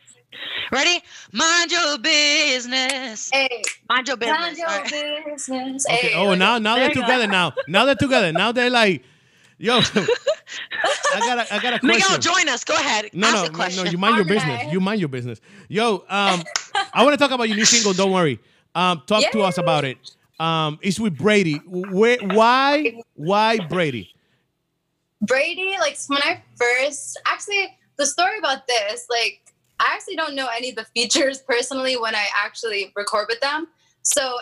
[0.71, 1.01] Ready?
[1.31, 3.29] Mind your business.
[3.31, 4.39] Hey, Mind your business.
[4.39, 5.25] mind your All right.
[5.25, 5.85] business.
[5.85, 5.95] Okay.
[6.09, 7.01] Hey, Oh, like- now now they're you go.
[7.01, 7.27] together.
[7.27, 8.31] Now now they're together.
[8.31, 9.03] Now they're like,
[9.57, 9.79] yo.
[11.15, 11.87] I got a, I got a question.
[11.87, 12.63] Miguel, join us.
[12.63, 13.09] Go ahead.
[13.13, 13.85] No, Ask no, a no, question.
[13.85, 13.91] no.
[13.91, 14.71] You mind your business.
[14.71, 15.39] You mind your business.
[15.69, 16.43] Yo, um,
[16.93, 17.93] I want to talk about your new single.
[17.93, 18.39] Don't worry.
[18.75, 19.97] Um, talk to us about it.
[20.39, 21.61] Um, it's with Brady.
[21.65, 22.17] Where?
[22.19, 23.01] Why?
[23.15, 24.13] Why Brady?
[25.21, 29.41] Brady, like when I first actually the story about this, like
[29.79, 33.67] I actually don't know any of the features personally when I actually record with them.
[34.01, 34.37] So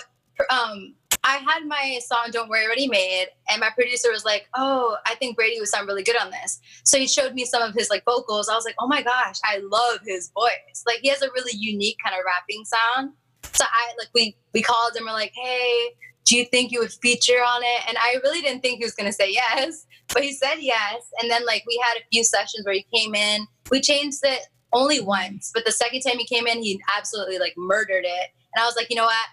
[0.49, 4.97] um I had my song Don't Worry already made and my producer was like, Oh,
[5.05, 6.59] I think Brady would sound really good on this.
[6.83, 8.49] So he showed me some of his like vocals.
[8.49, 10.83] I was like, Oh my gosh, I love his voice.
[10.87, 13.13] Like he has a really unique kind of rapping sound.
[13.53, 16.93] So I like we we called and we're like, Hey, do you think you would
[16.93, 17.81] feature on it?
[17.87, 19.85] And I really didn't think he was gonna say yes.
[20.13, 21.03] But he said yes.
[21.21, 23.47] And then like we had a few sessions where he came in.
[23.69, 24.41] We changed it
[24.73, 28.29] only once, but the second time he came in, he absolutely like murdered it.
[28.53, 29.27] And I was like, you know what?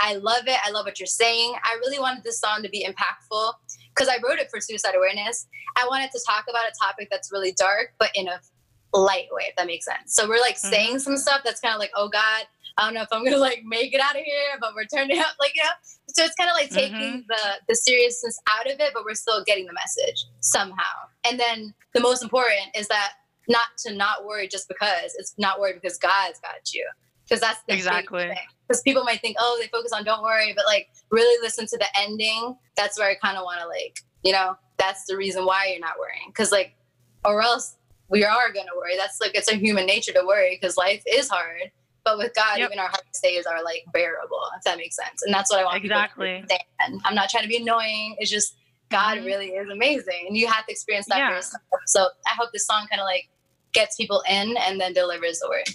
[0.00, 0.58] I love it.
[0.64, 1.54] I love what you're saying.
[1.64, 3.52] I really wanted this song to be impactful
[3.94, 5.46] because I wrote it for suicide awareness.
[5.76, 8.40] I wanted to talk about a topic that's really dark, but in a
[8.94, 10.14] light way, if that makes sense.
[10.14, 10.70] So we're like mm-hmm.
[10.70, 12.46] saying some stuff that's kind of like, oh God,
[12.78, 15.18] I don't know if I'm gonna like make it out of here, but we're turning
[15.18, 15.70] up, like you know.
[16.14, 17.26] So it's kind of like taking Mhm.
[17.28, 21.08] the the seriousness out of it, but we're still getting the message somehow.
[21.24, 23.12] And then the most important is that
[23.48, 26.86] not to not worry just because it's not worried because God's got you.
[27.24, 28.30] Because that's the Exactly.
[28.68, 31.76] Because people might think, oh, they focus on don't worry, but like really listen to
[31.78, 32.56] the ending.
[32.76, 35.80] That's where I kind of want to like, you know, that's the reason why you're
[35.80, 36.28] not worrying.
[36.28, 36.74] Because like,
[37.24, 37.76] or else
[38.08, 38.96] we are gonna worry.
[38.96, 41.70] That's like it's a human nature to worry because life is hard.
[42.04, 42.70] But with God, Yep.
[42.70, 45.22] even our hardest days are like bearable, if that makes sense.
[45.24, 46.34] And that's what I want people to Exactly.
[46.36, 47.00] understand.
[47.04, 48.16] I'm not trying to be annoying.
[48.18, 48.56] It's just
[48.90, 49.24] God Mhm.
[49.26, 51.28] really is amazing, and you have to experience that Yeah.
[51.30, 51.62] for yourself.
[51.86, 53.28] So I hope this song kind of like
[53.72, 55.68] gets people in and then delivers the word.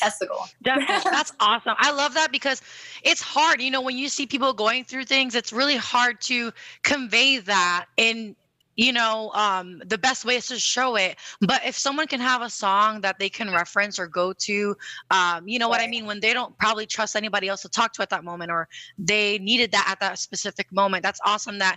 [0.00, 0.46] That's the goal.
[0.62, 1.10] Definitely.
[1.10, 1.74] That's awesome.
[1.78, 2.62] I love that because
[3.02, 3.60] it's hard.
[3.60, 6.52] You know, when you see people going through things, it's really hard to
[6.82, 8.36] convey that in
[8.78, 11.18] you know um the best way is to show it.
[11.40, 14.76] But if someone can have a song that they can reference or go to
[15.10, 16.06] um you know what i mean?
[16.06, 19.38] When they don't probably trust anybody else to talk to at that moment or they
[19.38, 21.02] needed that at that specific moment.
[21.02, 21.76] That's awesome that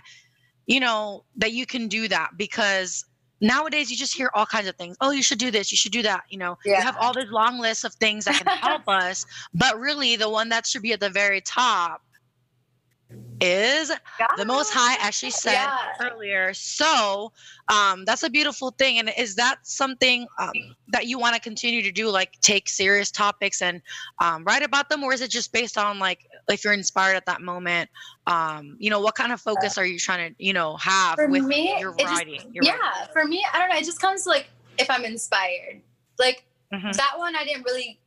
[0.66, 3.04] you know that you can do that because
[3.40, 4.96] nowadays you just hear all kinds of things.
[5.00, 6.56] Oh you should do this you should do that you know?
[6.78, 10.30] You have all this long list of things that can help us but really the
[10.30, 12.00] one that should be at the very top
[13.42, 13.90] is
[14.38, 16.10] the most high as she said Yeah.
[16.10, 17.32] earlier so
[17.68, 20.52] um that's a beautiful thing and is that something um,
[20.88, 23.82] that you want to continue to do like take serious topics and
[24.20, 27.26] um, write about them or is it just based on like if you're inspired at
[27.26, 27.90] that moment
[28.28, 31.26] um you know what kind of focus are you trying to you know have For
[31.28, 33.76] with me, your it just- writing your yeah, for me, I don't know.
[33.76, 35.82] It just comes like if I'm inspired.
[36.18, 36.90] Like writing?
[36.90, 36.96] Mhm.
[36.96, 37.98] that one, I didn't really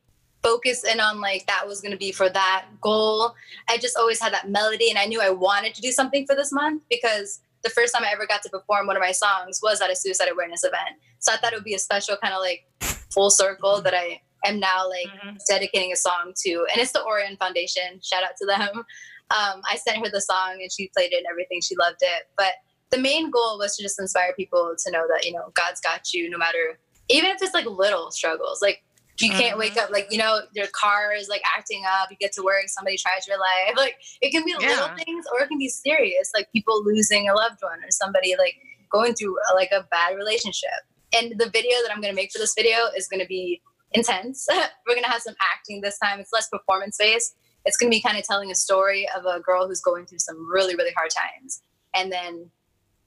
[0.42, 3.34] focus in on like that was going to be for that goal.
[3.68, 6.34] I just always had that melody, and I knew I wanted to do something for
[6.36, 9.60] this month because the first time I ever got to perform one of my songs
[9.62, 10.96] was at a suicide awareness event.
[11.18, 12.64] So I thought it would be a special kind of like
[13.12, 15.38] full circle that I am now like Mhm.
[15.48, 18.00] dedicating a song to, and it's the Orion Foundation.
[18.02, 18.84] Shout out to them.
[19.30, 21.60] Um, I sent her the song and she played it and everything.
[21.60, 22.28] She loved it.
[22.36, 22.52] But
[22.90, 26.12] the main goal was to just inspire people to know that you know God's got
[26.12, 26.78] you, no matter
[27.08, 28.62] even if it's like little struggles.
[28.62, 28.84] Like
[29.20, 32.10] you can't wake up like you know your car is like acting up.
[32.10, 33.74] You get to work, somebody tries your life.
[33.76, 37.34] Like it can be little things or it can be serious, like people losing a
[37.34, 38.56] loved one or somebody like
[38.90, 40.70] going through uh, like a bad relationship.
[41.16, 43.60] And the video that I'm gonna make for this video is gonna be
[43.92, 44.48] intense.
[44.86, 46.20] We're gonna have some acting this time.
[46.20, 47.36] It's less performance based.
[47.64, 50.48] It's gonna be kind of telling a story of a girl who's going through some
[50.50, 51.62] really, really hard times.
[51.94, 52.50] And then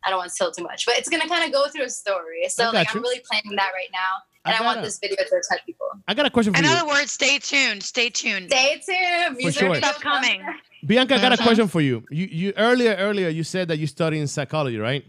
[0.03, 1.89] I don't want to tell too much, but it's gonna kind of go through a
[1.89, 2.47] story.
[2.49, 2.99] So like you.
[2.99, 4.23] I'm really planning that right now.
[4.45, 5.87] I And I, want gotta- this video to touch people.
[6.07, 6.71] I got a question for in you.
[6.71, 9.37] In other words stay tuned stay tuned Stay tuned.
[9.37, 9.75] Music sure.
[9.75, 10.41] Stuff coming.
[10.85, 11.43] Bianca, I got a Mhm.
[11.43, 12.03] question for you.
[12.09, 15.05] You you earlier earlier you said that you study in psychology, right?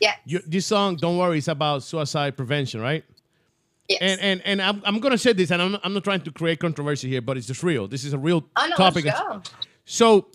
[0.00, 0.18] Yes.
[0.26, 3.04] You, this song, "Don't Worry," is about suicide prevention, right?
[3.88, 3.98] yes.
[4.02, 6.60] And and and I'm, I'm gonna say this, and I'm, I'm not trying to create
[6.60, 7.88] controversy here, but it's just real.
[7.88, 9.06] This is a real oh no, topic.
[9.06, 9.42] let's go.
[9.86, 10.28] So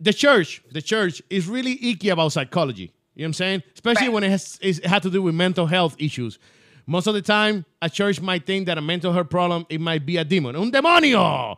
[0.00, 2.90] the church, the church is really icky about psychology.
[3.14, 3.62] You know what I'm saying?
[3.74, 4.14] Especially Right.
[4.14, 6.38] when it has it had to do with mental health issues.
[6.86, 10.06] Most of the time, a church might think that a mental health problem it might
[10.06, 11.52] be a demon, un demonio.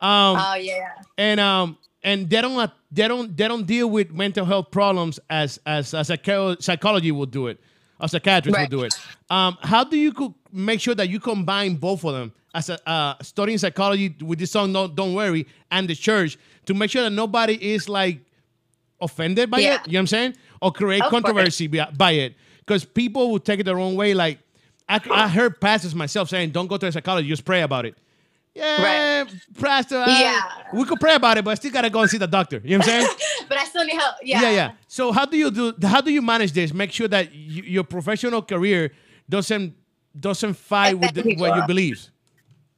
[0.00, 0.90] Um, Oh yeah.
[1.16, 5.58] and um and they don't they don't they don't deal with mental health problems as
[5.64, 7.58] as as a psychology would do it,
[7.98, 8.70] a psychiatrist Right.
[8.70, 8.94] would do it.
[9.30, 13.14] Um, how do you make sure that you combine both of them as a uh,
[13.22, 17.10] studying psychology with this song "Don't Don't Worry" and the church to make sure that
[17.10, 18.20] nobody is like
[19.00, 19.74] offended by Yeah.
[19.76, 19.86] it?
[19.86, 20.34] You know what I'm saying?
[20.60, 24.12] Or create Of controversy by by it because people will take it the wrong way.
[24.12, 24.38] Like
[24.88, 27.96] I, I heard pastors myself saying, "Don't go to a psychologist, just pray about it."
[28.54, 29.24] Yeah,
[29.60, 29.96] pastor.
[30.06, 30.42] I- Yeah.
[30.72, 32.60] we could pray about it, but I still gotta go and see the doctor.
[32.64, 33.16] You know what I'm saying?
[33.48, 34.14] but I still need help.
[34.22, 34.42] Yeah.
[34.42, 34.72] yeah, yeah.
[34.86, 35.74] So how do you do?
[35.82, 36.72] How do you manage this?
[36.72, 38.92] Make sure that your professional career
[39.28, 39.74] doesn't
[40.18, 42.06] doesn't fight with the, what you believe.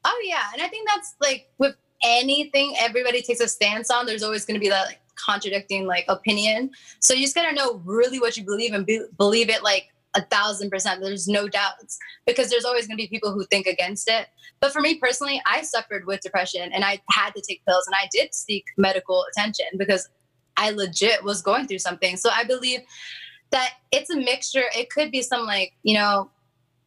[0.05, 4.07] Oh yeah, and I think that's like with anything everybody takes a stance on.
[4.07, 6.71] There's always going to be that like contradicting like opinion.
[7.01, 10.23] So you just gotta know really what you believe and be, believe it like a
[10.23, 11.01] thousand percent.
[11.01, 14.27] There's no doubts because there's always going to be people who think against it.
[14.61, 17.95] But for me personally, I suffered with depression and I had to take pills and
[17.95, 20.09] I did seek medical attention because
[20.57, 22.17] I legit was going through something.
[22.17, 22.81] So I believe
[23.51, 24.65] that it's a mixture.
[24.75, 26.31] It could be some like you know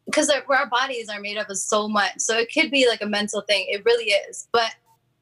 [0.06, 2.14] because our bodies are made up of so much.
[2.18, 3.66] So it could be like a mental thing.
[3.68, 4.48] It really is.
[4.52, 4.74] But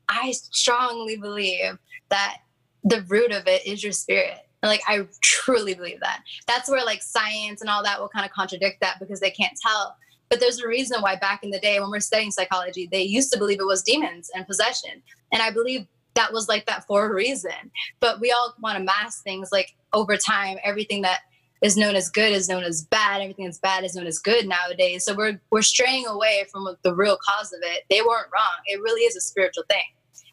[0.08, 1.78] I strongly believe
[2.08, 2.38] that
[2.84, 4.47] the root of it is your spirit.
[4.62, 6.22] Like I truly believe that.
[6.46, 9.56] That's where like science and all that will kind of contradict that because they can't
[9.60, 9.96] tell.
[10.28, 13.32] But there's a reason why back in the day when we're studying psychology, they used
[13.32, 15.02] to believe it was demons and possession.
[15.32, 17.70] And I believe that was like that for a reason.
[18.00, 21.20] But we all want to mask things like over time, everything that
[21.62, 23.20] is known as good is known as bad.
[23.20, 25.04] Everything that's bad is known as good nowadays.
[25.04, 27.84] So we're we're straying away from the real cause of it.
[27.88, 28.58] They weren't wrong.
[28.66, 29.82] It really is a spiritual thing.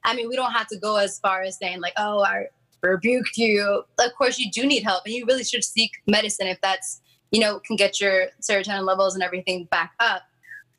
[0.03, 2.45] I mean, we don't have to go as far as saying like, "Oh, I
[2.81, 6.59] rebuked you." Of course, you do need help, and you really should seek medicine if
[6.61, 7.01] that's
[7.31, 10.23] you know can get your serotonin levels and everything back up.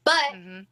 [0.04, 0.66] But Mhm.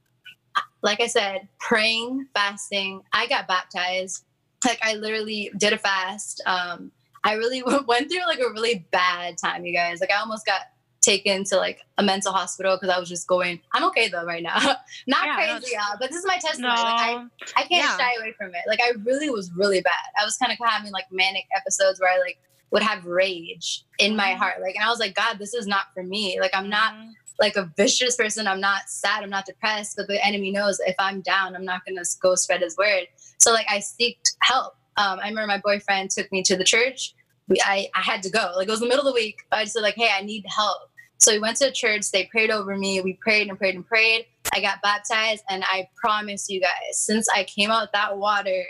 [0.82, 3.02] like I said, praying, fasting.
[3.12, 4.24] I got baptized.
[4.64, 6.42] Like I literally did a fast.
[6.46, 6.92] Um,
[7.24, 10.00] I really went through like a really bad time, you guys.
[10.00, 10.60] Like I almost got
[11.04, 13.60] taken to like a mental hospital because I was just going.
[13.74, 14.56] I'm okay though right now.
[15.06, 16.40] Not Yeah, crazy, y'all, but this is my No.
[16.48, 16.82] testimony.
[16.82, 17.24] Like I,
[17.56, 17.96] I can't Yeah.
[17.98, 18.62] shy away from it.
[18.66, 19.92] Like I really was really bad.
[20.20, 22.38] I was kind of having like manic episodes where I like
[22.70, 24.38] would have rage in my Mhm.
[24.38, 24.54] heart.
[24.60, 26.40] Like, and I was like, God, this is not for me.
[26.40, 27.12] Like I'm not Mhm.
[27.40, 28.46] like a vicious person.
[28.48, 29.22] I'm not sad.
[29.22, 29.94] I'm not depressed.
[29.96, 33.06] But the enemy knows if I'm down, I'm not gonna go spread his word.
[33.38, 34.74] So like I seeked help.
[34.96, 37.14] Um, I remember my boyfriend took me to the church.
[37.48, 38.52] We, I I had to go.
[38.56, 39.36] Like it was the middle of the week.
[39.52, 40.78] I just said like, hey, I need help.
[41.24, 42.10] So we went to church.
[42.10, 43.00] They prayed over me.
[43.00, 44.26] We prayed and prayed and prayed.
[44.52, 48.62] I got baptized, and I promise you guys, since I came out that water,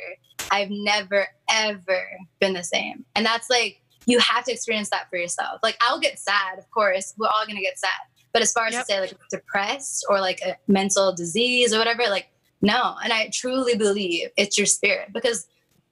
[0.53, 2.07] I've never ever
[2.39, 3.05] been the same.
[3.17, 5.59] And that's like you have to experience that for yourself.
[5.65, 7.13] Like I'll get sad, of course.
[7.19, 7.91] We're all gonna get sad.
[8.33, 8.83] But as far as Yep.
[8.83, 12.29] to say like depressed or like a mental disease or whatever, like
[12.63, 12.95] no.
[13.03, 15.49] And I truly believe it's your spirit because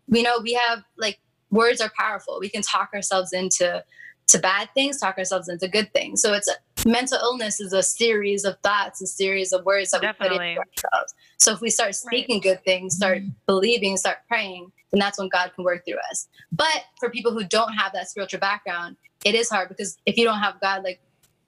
[0.07, 1.19] we know we have like
[1.51, 2.39] words are powerful.
[2.39, 3.83] We can talk ourselves into
[4.29, 6.23] to bad things, talk ourselves into good things.
[6.23, 6.49] So it's
[6.87, 10.43] mental illness is a series of thoughts, a series of words that we put into
[10.43, 11.15] ourselves.
[11.39, 13.31] So if we start speaking good things, start mm-hmm.
[13.47, 16.29] believing, start praying, then that's when God can work through us.
[16.51, 20.25] But for people who don't have that spiritual background, it is hard because if you
[20.25, 21.01] don't have God, like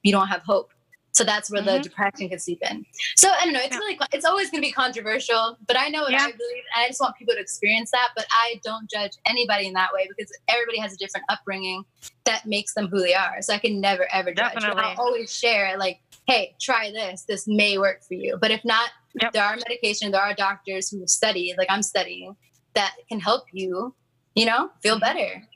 [0.03, 0.71] you don't have hope.
[1.15, 1.83] So that's where the Mhm.
[1.83, 2.85] depression can seep in.
[3.15, 3.61] So I don't know.
[3.61, 3.79] It's Yeah.
[3.79, 6.23] really, it's always going to be controversial, but I know what Yeah.
[6.25, 8.09] I believe, and I just want people to experience that.
[8.17, 11.85] But I don't judge anybody in that way because everybody has a different upbringing
[12.25, 13.41] that makes them who they are.
[13.41, 14.55] So I can never ever judge.
[14.55, 17.23] But I'll always share like, hey, try this.
[17.23, 18.37] This may work for you.
[18.41, 18.89] But if not,
[19.21, 19.31] Yep.
[19.31, 20.11] there are medication.
[20.11, 22.35] There are doctors who study, like I'm studying,
[22.73, 23.95] that can help you.
[24.35, 25.01] You know, feel Mhm.
[25.01, 25.47] better.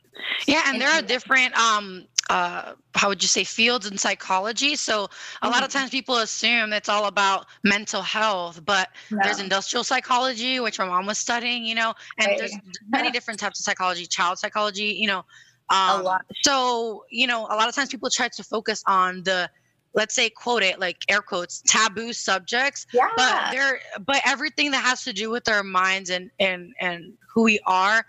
[0.47, 4.76] Yeah, and there are different um uh how would you say fields in psychology.
[4.76, 5.08] So
[5.42, 5.74] a lot of Mhm.
[5.74, 8.90] times people assume it's all about mental health, but
[9.22, 12.38] there's industrial psychology, which my mom was studying, you know, and Right.
[12.38, 12.60] there's
[12.90, 15.24] many different types of psychology, child psychology, you know.
[15.88, 16.22] A Um, lot.
[16.44, 19.50] So, you know, a lot of times people try to focus on the
[19.96, 23.08] let's say quote it like air quotes taboo subjects Yeah.
[23.16, 27.44] but there but everything that has to do with our minds and and and who
[27.44, 28.04] we are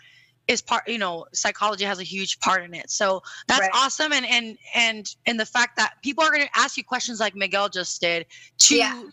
[0.51, 2.91] is part you know psychology has a huge part in it.
[2.91, 3.71] So that's Right.
[3.73, 4.13] awesome.
[4.13, 7.37] And and and and the fact that people are going to ask you questions like
[7.37, 8.27] miguel just did
[8.67, 9.05] to Yeah.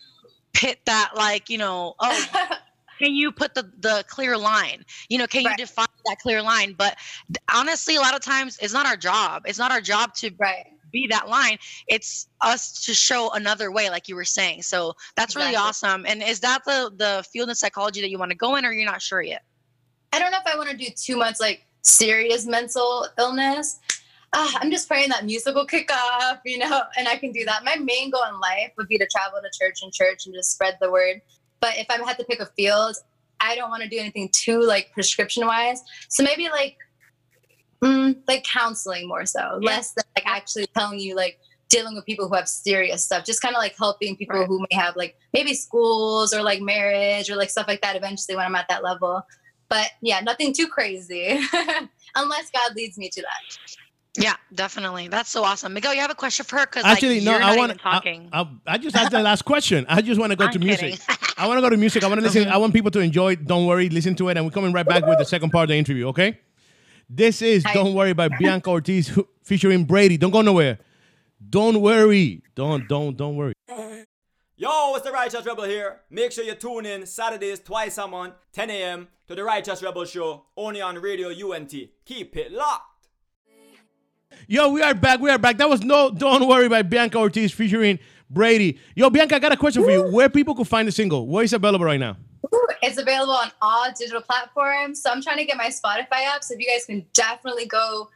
[0.54, 2.26] pit that like you know oh
[3.00, 4.84] can you put the the clear line?
[5.10, 5.52] You know can Right.
[5.60, 6.74] you define that clear line?
[6.76, 6.98] But
[7.54, 9.44] honestly a lot of times it's not our job.
[9.46, 10.66] It's not our job to right.
[10.92, 11.60] be that line.
[11.88, 14.64] It's us to show another way like you were saying.
[14.64, 16.04] So that's really awesome.
[16.08, 18.72] And is that the the field of psychology that you want to go in or
[18.72, 19.44] you're not sure yet
[20.14, 23.80] I don't know if I want to do too much like serious mental illness.
[24.34, 27.46] Uh, I'm just praying that music will kick off, you know, and I can do
[27.46, 27.64] that.
[27.64, 30.52] My main goal in life would be to travel to church and church and just
[30.52, 31.22] spread the word.
[31.62, 32.96] But if I had to pick a field,
[33.40, 35.82] I don't want to do anything too like prescription wise.
[36.10, 36.78] So maybe like,
[37.84, 39.70] mm, like counseling more so, Yeah.
[39.70, 41.40] less than like actually telling you like
[41.70, 43.26] dealing with people who have serious stuff.
[43.26, 44.48] Just kind of like helping people Right.
[44.48, 47.96] who may have like maybe schools or like marriage or like stuff like that.
[47.96, 49.24] Eventually, when I'm at that level.
[49.70, 51.40] But yeah, nothing too crazy,
[52.16, 53.76] unless God leads me to that.
[54.20, 57.26] yeah definitely that's so awesome miguel you have a question for her because Actually, like,
[57.26, 57.32] no.
[57.34, 57.80] you're I want.
[57.80, 59.86] talking I, I just asked the last question.
[59.88, 61.00] I just want to go to music.
[61.38, 62.04] I want to go to music.
[62.04, 62.48] I want to listen.
[62.48, 63.36] I want people to enjoy.
[63.36, 65.70] Don't worry, listen to it, and we're coming right back with the second part of
[65.70, 66.08] the interview.
[66.08, 66.40] Okay.
[67.10, 67.74] This is Hi.
[67.76, 69.12] "Don't Worry" by Bianca Ortiz
[69.44, 70.18] featuring Brady.
[70.18, 70.80] Don't go nowhere.
[71.50, 72.42] Don't worry.
[72.56, 73.54] Don't don't don't worry.
[73.70, 73.97] Uh,
[74.60, 76.00] Yo, it's the Righteous Rebel here.
[76.10, 79.08] Make sure you tune in Saturdays twice a month, 10 a.m.
[79.28, 81.72] to the Righteous Rebel Show, only on Radio UNT.
[82.06, 83.08] Keep it locked.
[84.48, 85.20] Yo, we are back.
[85.20, 85.58] We are back.
[85.58, 88.00] That was no "Don't Worry" by Bianca Ortiz featuring
[88.32, 88.80] Brady.
[88.96, 90.12] Yo, Bianca, I got a question for you.
[90.12, 91.28] Where people could find the single?
[91.28, 92.18] Where is it available right now?
[92.82, 95.04] It's available on all digital platforms.
[95.04, 96.44] So I'm trying to get my Spotify up.
[96.44, 98.10] So if you guys can definitely go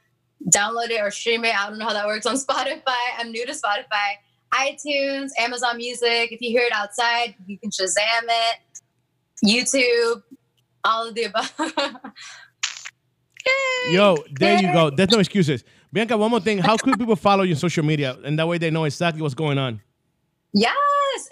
[0.50, 1.56] download it or stream it.
[1.56, 2.96] I don't know how that works on Spotify.
[3.20, 4.16] I'm new to Spotify.
[4.54, 6.32] iTunes, Amazon Music.
[6.32, 8.58] If you hear it outside, you can Shazam it.
[9.44, 10.24] YouTube,
[10.84, 11.52] all of the above.
[13.90, 14.90] Yo, there you go.
[14.92, 15.64] There's no excuses.
[15.92, 16.60] Bianca, one more thing.
[16.60, 18.18] How could people follow you on social media?
[18.24, 19.82] And that way they know exactly what's going on.
[20.54, 20.76] yes.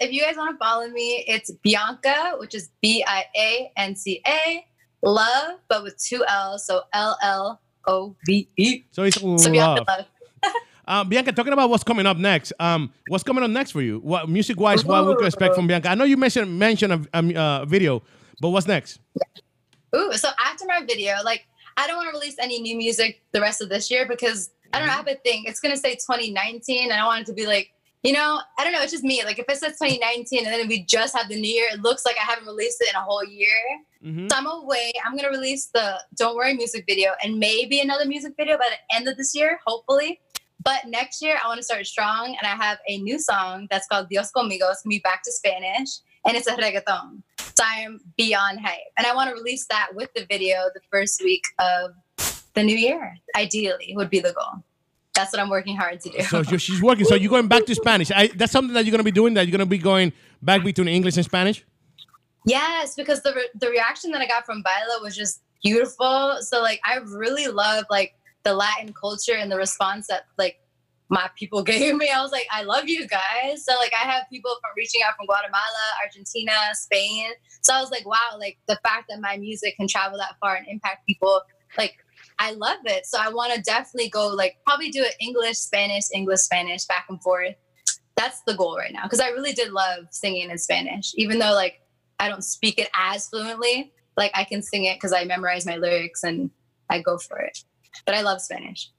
[0.00, 3.94] If you guys want to follow me, it's Bianca, which is B I A N
[3.96, 4.64] C A,
[5.02, 6.66] love, but with two L's.
[6.66, 8.84] So L L O V E.
[8.92, 9.52] So it's So love.
[9.52, 10.06] Bianca Love.
[10.90, 12.52] Uh, Bianca, talking about what's coming up next.
[12.58, 14.00] Um, what's coming up next for you?
[14.00, 14.84] What music wise?
[14.84, 15.88] What we can expect from Bianca?
[15.88, 18.02] I know you mentioned mentioned a, a uh, video,
[18.40, 18.98] but what's next?
[19.94, 23.40] Ooh, so after my video, like I don't want to release any new music the
[23.40, 25.44] rest of this year because I don't know, I have a thing.
[25.46, 27.70] It's gonna say 2019, and I want it to be like,
[28.02, 29.22] you know, I don't know, it's just me.
[29.24, 32.04] Like if it says 2019 and then we just have the new year, it looks
[32.04, 33.48] like I haven't released it in a whole year.
[34.04, 34.28] Mhm.
[34.28, 34.92] So I'm away.
[35.06, 38.96] I'm gonna release the Don't Worry music video and maybe another music video by the
[38.96, 40.18] end of this year, hopefully.
[40.62, 43.86] But next year I want to start strong and I have a new song that's
[43.86, 44.70] called Dios Conmigo.
[44.70, 45.88] It's gonna be back to Spanish
[46.26, 47.22] and it's a reggaeton.
[47.38, 48.78] So I'm beyond hype.
[48.96, 51.92] And I want to release that with the video the first week of
[52.54, 53.16] the new year.
[53.36, 54.62] Ideally would be the goal.
[55.14, 56.22] That's what I'm working hard to do.
[56.22, 57.04] So she's working.
[57.04, 58.10] So you're going back to Spanish.
[58.10, 59.34] I, that's something that you're gonna be doing.
[59.34, 61.64] That you're gonna be going back between English and Spanish.
[62.46, 66.38] Yes, because the re- the reaction that I got from Baila was just beautiful.
[66.40, 68.14] So like I really love like
[68.50, 70.56] the Latin culture and the response that like
[71.08, 72.10] my people gave me.
[72.10, 73.64] I was like, I love you guys.
[73.64, 77.30] So like I have people from reaching out from Guatemala, Argentina, Spain.
[77.62, 80.56] So I was like, wow, like the fact that my music can travel that far
[80.56, 81.42] and impact people,
[81.78, 81.96] like
[82.38, 83.06] I love it.
[83.06, 87.06] So I want to definitely go like probably do it English, Spanish, English, Spanish, back
[87.08, 87.54] and forth.
[88.16, 91.52] That's the goal right now because I really did love singing in Spanish, even though
[91.52, 91.80] like
[92.18, 93.92] I don't speak it as fluently.
[94.16, 96.50] Like I can sing it because I memorize my lyrics and
[96.90, 97.62] I go for it.
[98.06, 98.90] But I love Spanish.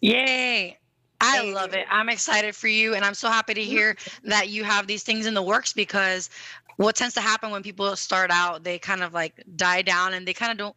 [0.00, 0.76] Yay.
[1.20, 1.84] I love it.
[1.90, 2.94] I'm excited for you.
[2.94, 6.30] And I'm so happy to hear that you have these things in the works because
[6.76, 10.26] what tends to happen when people start out, they kind of like die down and
[10.26, 10.76] they kind of don't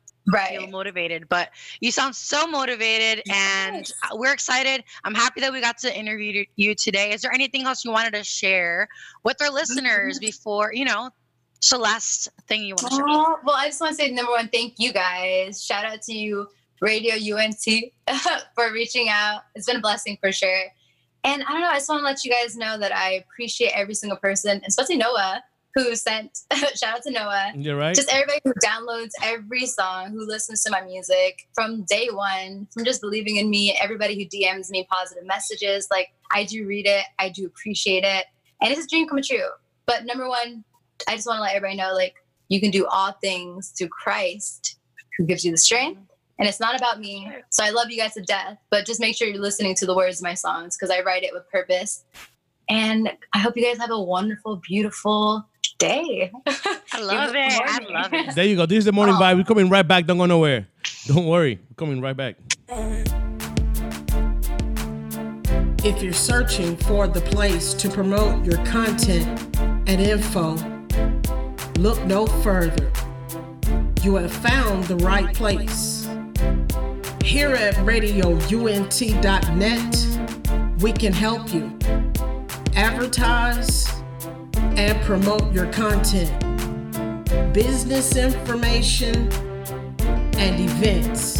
[0.49, 1.29] feel motivated.
[1.29, 3.93] But you sound so motivated and Yes.
[4.03, 4.83] Uh, we're excited.
[5.05, 7.11] I'm happy that we got to interview you today.
[7.11, 8.89] Is there anything else you wanted to share
[9.23, 10.25] with our listeners mm-hmm.
[10.25, 11.09] before, you know,
[11.61, 13.05] Celeste thing you want to share?
[13.07, 15.63] Oh, well, I just want to say number one, thank you guys.
[15.63, 16.47] Shout out to you,
[16.84, 17.65] Radio UNT,
[18.55, 19.43] for reaching out.
[19.55, 20.65] It's been a blessing for sure.
[21.23, 23.71] And I don't know, I just want to let you guys know that I appreciate
[23.73, 25.41] every single person, especially Noah,
[25.73, 26.39] who sent
[26.75, 27.53] shout out to Noah.
[27.55, 27.95] You're right.
[27.95, 32.84] just everybody who downloads every song, who listens to my music from day one, from
[32.84, 35.88] just believing in me, everybody who DMs me positive messages.
[35.89, 38.25] Like, I do read it, I do appreciate it,
[38.61, 39.47] and it's a dream come true.
[39.86, 40.65] But number one,
[41.07, 42.15] I just want to let everybody know like,
[42.49, 44.77] you can do all things through Christ
[45.17, 46.01] who gives you the strength.
[46.39, 47.29] And it's not about me.
[47.51, 49.95] So I love you guys to death, but just make sure you're listening to the
[49.95, 52.03] words of my songs because I write it with purpose.
[52.69, 55.45] And I hope you guys have a wonderful, beautiful
[55.77, 56.31] day.
[56.47, 57.61] I love it.
[57.61, 58.36] I love it.
[58.36, 58.65] There you go.
[58.65, 59.21] This is the morning Oh.
[59.21, 59.38] vibe.
[59.38, 60.05] We're coming right back.
[60.05, 60.67] Don't go nowhere.
[61.05, 61.59] Don't worry.
[61.69, 62.36] We're coming right back.
[65.86, 70.55] If you're searching for the place to promote your content and info,
[71.79, 72.89] look no further.
[74.01, 76.02] You have found the right place.
[77.24, 78.82] Here at radiount.net,
[80.82, 81.71] we can help you
[82.76, 83.89] advertise
[84.55, 86.30] and promote your content,
[87.53, 89.32] business information,
[90.38, 91.39] and events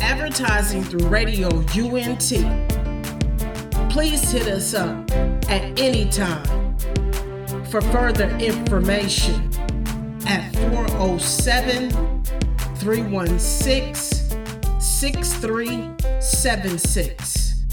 [0.00, 2.32] advertising through Radio UNT.
[3.90, 5.10] Please hit us up
[5.50, 6.76] at any time
[7.64, 9.50] for further information
[10.26, 12.13] at 407
[12.84, 17.64] 316 6376.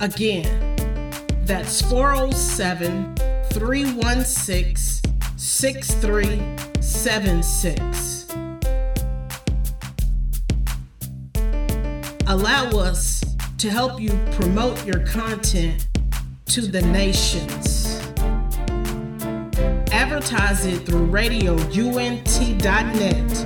[0.00, 3.14] Again, that's 407
[3.52, 8.16] 316 6376.
[12.28, 13.22] allow us
[13.56, 15.86] to help you promote your content
[16.46, 18.00] to the nations.
[19.92, 23.45] Advertise it through radiount.net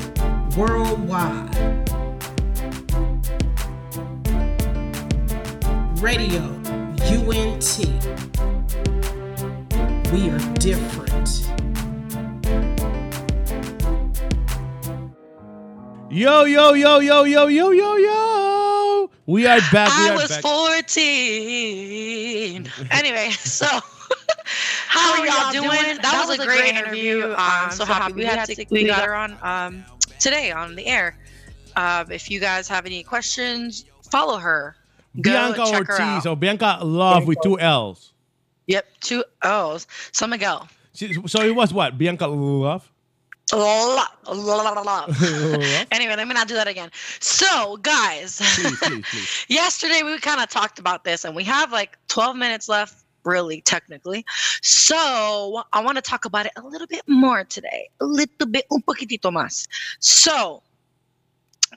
[0.56, 1.54] worldwide.
[6.00, 6.42] Radio
[7.02, 7.78] UNT.
[10.12, 11.46] We are different.
[16.10, 19.10] Yo, yo, yo, yo, yo, yo, yo, yo.
[19.26, 19.88] We are back.
[19.88, 20.42] We I are was back.
[20.42, 22.68] 14.
[22.90, 23.66] anyway, so
[24.88, 25.98] how are y'all doing?
[26.02, 27.32] That, was, a great interview.
[27.36, 29.84] Um, so happy we had to we got her on um
[30.20, 31.16] today on the air.
[31.76, 34.76] Um, if you guys have any questions, follow her.
[35.20, 36.26] Go Bianca check her Ortiz out.
[36.26, 38.12] or Bianca Love with two L's.
[38.66, 39.86] Yep, two O's.
[40.12, 40.68] So Miguel.
[40.94, 41.98] She- So it was what?
[41.98, 42.88] Bianca Love?
[43.52, 44.80] La- la.
[44.80, 45.08] Love?
[45.90, 46.90] anyway, let me not do that again.
[47.18, 49.46] So, guys, Please, please, please.
[49.48, 52.94] yesterday we kind of talked about this, and we have like 12 minutes left,
[53.24, 54.24] really, technically.
[54.62, 57.88] So, I want to talk about it a little bit more today.
[58.00, 59.66] A little bit, un poquitito más.
[59.98, 60.62] So,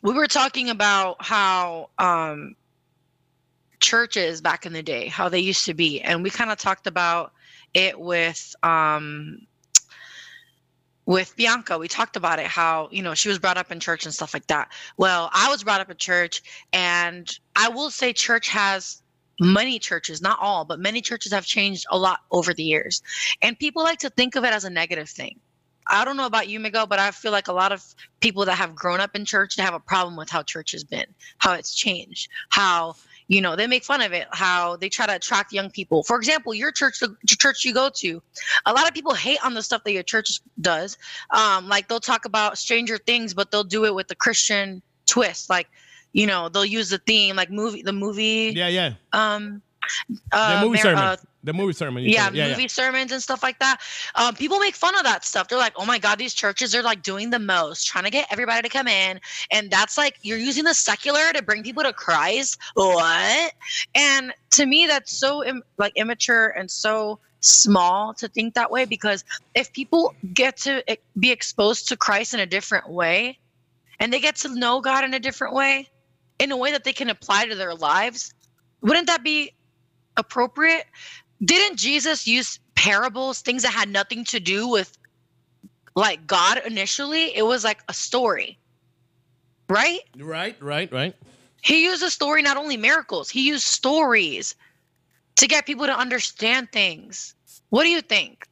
[0.01, 2.55] we were talking about how um,
[3.79, 6.87] churches back in the day, how they used to be, and we kind of talked
[6.87, 7.33] about
[7.73, 9.47] it with um
[11.05, 14.05] with Bianca, we talked about it how, you know, she was brought up in church
[14.05, 14.71] and stuff like that.
[14.97, 16.41] Well, I was brought up in church,
[16.71, 19.02] and I will say church has
[19.39, 23.01] many churches, not all, but many churches have changed a lot over the years.
[23.41, 25.39] And people like to think of it as a negative thing.
[25.87, 27.83] I don't know about you, Miguel, but I feel like a lot of
[28.21, 31.05] people that have grown up in church have a problem with how church has been,
[31.39, 32.95] how it's changed, how
[33.27, 36.17] you know they make fun of it how they try to attract young people for
[36.17, 38.21] example your church the church you go to
[38.65, 40.97] a lot of people hate on the stuff that your church does
[41.31, 45.49] um like they'll talk about stranger things but they'll do it with the christian twist
[45.49, 45.67] like
[46.13, 48.93] you know they'll use the theme like movie the movie Yeah, yeah.
[49.13, 49.61] um
[50.31, 51.03] uh, The uh, movie Mar- sermon.
[51.03, 52.03] uh, the movie sermon.
[52.05, 53.81] yeah, yeah, movie sermons and stuff like that.
[54.15, 55.49] Um, people make fun of that stuff.
[55.49, 58.25] They're like, "Oh my god, these churches are like doing the most, trying to get
[58.31, 59.19] everybody to come in,"
[59.51, 62.57] and that's like you're using the secular to bring people to Christ.
[62.75, 63.51] What?
[63.93, 68.85] And to me, that's so Im- like immature and so small to think that way.
[68.85, 70.81] Because if people get to
[71.19, 73.37] be exposed to Christ in a different way,
[73.99, 75.89] and they get to know God in a different way,
[76.43, 78.33] in a way that they can apply to their lives,
[78.81, 79.53] wouldn't that be
[80.17, 80.85] appropriate?
[81.43, 84.97] didn't Jesus use parables, things that had nothing to do with
[85.95, 87.35] like God initially?
[87.35, 88.57] It was like a story,
[89.69, 89.99] right?
[90.17, 91.15] Right, right, right.
[91.61, 94.55] He used a story, not only miracles, he used stories
[95.35, 97.35] to get people to understand things.
[97.69, 98.47] What do you think?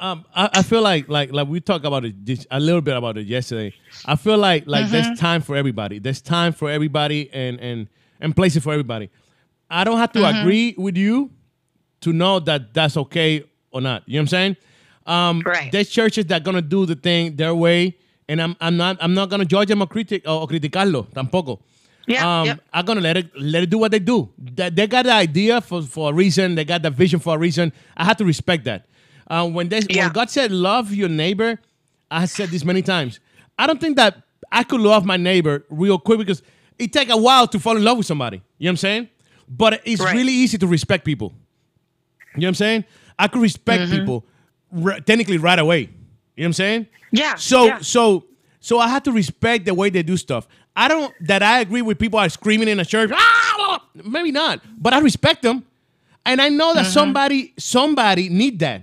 [0.00, 2.96] Um, I, I feel like like like we talked about it this, a little bit
[2.96, 3.72] about it yesterday.
[4.04, 4.92] I feel like like Mm-hmm.
[4.92, 5.98] there's time for everybody.
[6.00, 7.88] There's time for everybody and and
[8.20, 9.08] and places for everybody.
[9.70, 10.40] I don't have to Mm-hmm.
[10.40, 11.30] agree with you
[12.00, 14.02] to know that that's okay or not.
[14.06, 14.56] You know what I'm saying?
[15.06, 15.70] Um, Right.
[15.70, 17.96] There's churches that gonna do the thing their way,
[18.28, 21.60] and I'm I'm not I'm not gonna judge them or critic or criticarlo tampoco.
[22.06, 22.60] Yeah, Um, yep.
[22.72, 24.28] I'm gonna let it let it do what they do.
[24.38, 26.54] They, they got the idea for, for a reason.
[26.56, 27.72] They got the vision for a reason.
[27.96, 28.86] I have to respect that.
[29.28, 30.04] Uh, when they Yeah.
[30.06, 31.58] when God said love your neighbor,
[32.10, 33.20] I said this many times.
[33.58, 34.22] I don't think that
[34.52, 36.42] I could love my neighbor real quick because
[36.78, 38.36] it take a while to fall in love with somebody.
[38.58, 39.08] You know what I'm saying?
[39.48, 40.14] But it's Right.
[40.14, 41.32] really easy to respect people.
[42.34, 42.84] You know what I'm saying?
[43.18, 43.98] I could respect Mm-hmm.
[43.98, 44.24] people
[44.84, 45.80] r- technically right away.
[45.80, 45.92] You know
[46.36, 46.86] what I'm saying?
[47.12, 47.34] Yeah.
[47.36, 47.78] So yeah.
[47.80, 48.24] so
[48.60, 50.46] so I have to respect the way they do stuff.
[50.76, 53.10] I don't that I agree with people are screaming in a church.
[53.14, 55.62] "Ah!" Maybe not, but I respect them,
[56.26, 58.82] and I know that somebody somebody need that.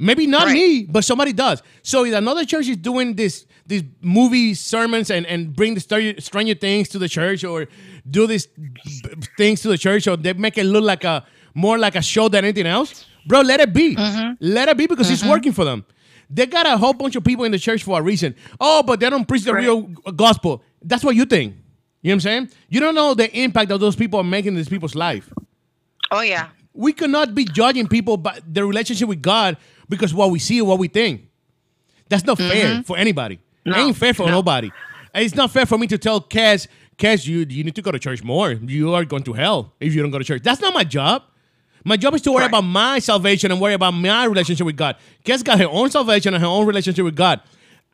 [0.00, 0.54] Maybe not Right.
[0.54, 1.62] me, but somebody does.
[1.82, 6.54] So another church is doing this these movie sermons and and bring the stranger, stranger
[6.54, 7.68] things to the church or
[8.10, 8.72] do these b-
[9.36, 11.24] things to the church or they make it look like a
[11.54, 13.94] more like a show than anything else, bro, let it be.
[13.94, 14.32] Mm-hmm.
[14.40, 15.30] Let it be because it's mm-hmm.
[15.30, 15.84] working for them.
[16.30, 18.34] They got a whole bunch of people in the church for a reason.
[18.58, 19.64] Oh, but they don't preach the Right.
[19.64, 19.82] real
[20.24, 20.62] gospel.
[20.82, 21.54] That's what you think.
[22.02, 22.50] You know what I'm saying?
[22.70, 25.28] You don't know the impact of those people are making in these people's life.
[26.10, 26.48] oh yeah.
[26.72, 29.56] We cannot be judging people by their relationship with God
[29.90, 31.28] because what we see or what we think.
[32.08, 32.82] That's not fair mm-hmm.
[32.82, 33.40] for anybody.
[33.66, 34.32] No, Ain't fair for no.
[34.32, 34.70] nobody.
[35.14, 36.66] It's not fair for me to tell Kaz,
[36.96, 38.52] Kaz, you you need to go to church more.
[38.52, 40.42] You are going to hell if you don't go to church.
[40.42, 41.24] That's not my job.
[41.84, 42.50] My job is to worry Right.
[42.50, 44.96] about my salvation and worry about my relationship with God.
[45.24, 47.40] Kaz got her own salvation and her own relationship with God.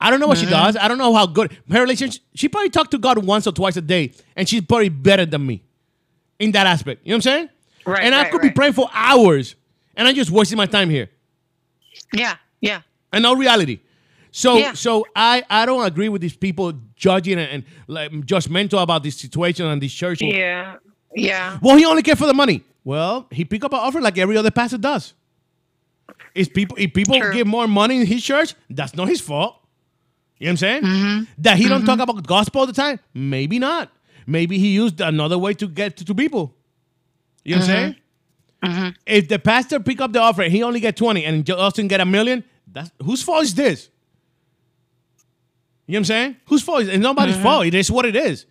[0.01, 0.53] I don't know what she mm-hmm.
[0.53, 0.77] does.
[0.77, 2.21] I don't know how good her relationship.
[2.35, 5.47] She probably talked to God once or twice a day, and she's probably better than
[5.47, 5.63] me
[6.39, 7.03] in that aspect.
[7.05, 7.49] You know what I'm saying?
[7.87, 9.55] Right, And I right, could be praying for hours,
[9.97, 11.09] and I'm just wasting my time here
[12.13, 12.37] Yeah.
[12.61, 12.83] Yeah.
[13.13, 13.81] and no reality.
[14.31, 14.73] So Yeah.
[14.75, 19.17] so I I don't agree with these people judging and, and like judgmental about this
[19.17, 20.21] situation and this church.
[20.23, 20.77] Yeah.
[21.15, 21.59] Yeah.
[21.63, 22.63] Well, he only cared for the money.
[22.85, 25.15] Well, he pick up an offer like every other pastor does.
[26.35, 27.33] If people if people True.
[27.33, 29.57] give more money in his church, that's not his fault.
[30.39, 30.83] You know what I'm saying?
[30.83, 31.25] Mm-hmm.
[31.39, 33.01] That he don't talk about gospel all the time?
[33.15, 33.91] Maybe not.
[34.27, 36.55] Maybe he used another way to get to, to people.
[37.45, 37.97] You know what I'm saying?
[38.71, 38.89] Mm-hmm.
[39.07, 42.05] If the pastor pick up the offer, he only get 20 and Justin get a
[42.07, 43.89] million, that's whose fault is this?
[45.87, 46.37] You know what I'm saying?
[46.47, 46.95] Whose fault is it?
[46.95, 47.45] It's nobody's Mm-hmm.
[47.45, 47.67] fault.
[47.67, 48.47] It is what it is.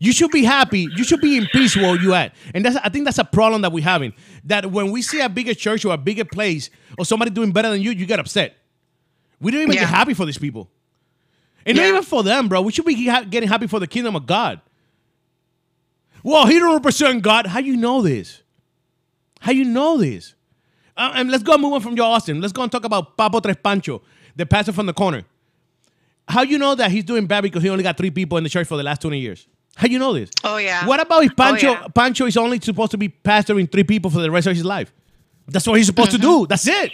[0.00, 0.86] You should be happy.
[0.96, 2.32] You should be in peace where you at.
[2.54, 4.12] And that's I think that's a problem that we're having.
[4.44, 7.68] That when we see a bigger church or a bigger place or somebody doing better
[7.70, 8.56] than you, you get upset.
[9.40, 9.80] We don't even Yeah.
[9.80, 10.70] get happy for these people.
[11.66, 12.62] And not even for them, bro.
[12.62, 14.60] We should be ha- getting happy for the kingdom of God.
[16.22, 17.46] Well, he don't represent God.
[17.46, 18.42] How you know this?
[19.40, 20.34] How you know this?
[20.96, 22.40] Uh, and let's go and move on from Joel Osteen.
[22.40, 24.02] Let's go and talk about Papo Tres Pancho,
[24.34, 25.24] the pastor from the corner.
[26.26, 28.50] How you know that he's doing bad because he only got three people in the
[28.50, 29.46] church for the last 20 years?
[29.76, 30.28] How you know this?
[30.42, 30.84] Oh yeah.
[30.86, 31.86] What about if Pancho yeah.
[31.94, 34.92] Pancho is only supposed to be pastoring three people for the rest of his life?
[35.46, 36.46] That's what he's supposed to do.
[36.46, 36.92] That's it.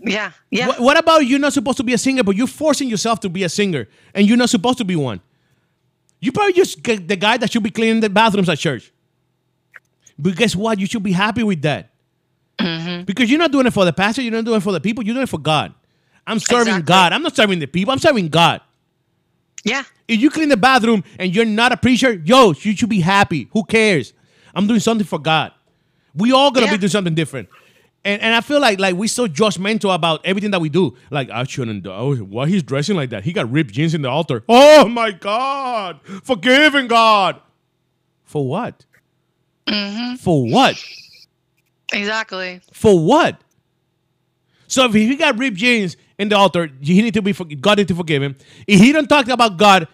[0.00, 0.32] Yeah.
[0.50, 0.66] Yeah.
[0.66, 3.28] What, what about you're not supposed to be a singer, but you're forcing yourself to
[3.28, 5.20] be a singer, and you're not supposed to be one?
[6.20, 8.91] You probably just get the guy that should be cleaning the bathrooms at church.
[10.22, 10.78] But guess what?
[10.78, 11.90] You should be happy with that.
[12.58, 13.04] Mm-hmm.
[13.04, 15.02] Because you're not doing it for the pastor, you're not doing it for the people,
[15.04, 15.74] you're doing it for God.
[16.26, 16.82] I'm serving Exactly.
[16.84, 17.12] God.
[17.12, 18.60] I'm not serving the people, I'm serving God.
[19.64, 19.82] Yeah.
[20.06, 23.48] If you clean the bathroom and you're not a preacher, yo, you should be happy.
[23.52, 24.12] Who cares?
[24.54, 25.52] I'm doing something for God.
[26.14, 26.72] We all gonna Yeah.
[26.72, 27.48] be doing something different.
[28.04, 30.96] And, and I feel like like we're so judgmental about everything that we do.
[31.10, 31.90] Like I shouldn't do.
[31.92, 33.24] Oh, why he's dressing like that?
[33.24, 34.42] He got ripped jeans in the altar.
[34.48, 36.00] Oh my God!
[36.24, 37.40] Forgiving God.
[38.24, 38.84] For what?
[39.66, 40.16] Mm-hmm.
[40.16, 40.82] For what?
[41.92, 42.60] Exactly.
[42.72, 43.40] For what?
[44.66, 47.78] So if he got ripped jeans in the altar, he need to be for, God
[47.78, 48.36] need to forgive him.
[48.66, 49.86] If he don't talk about God,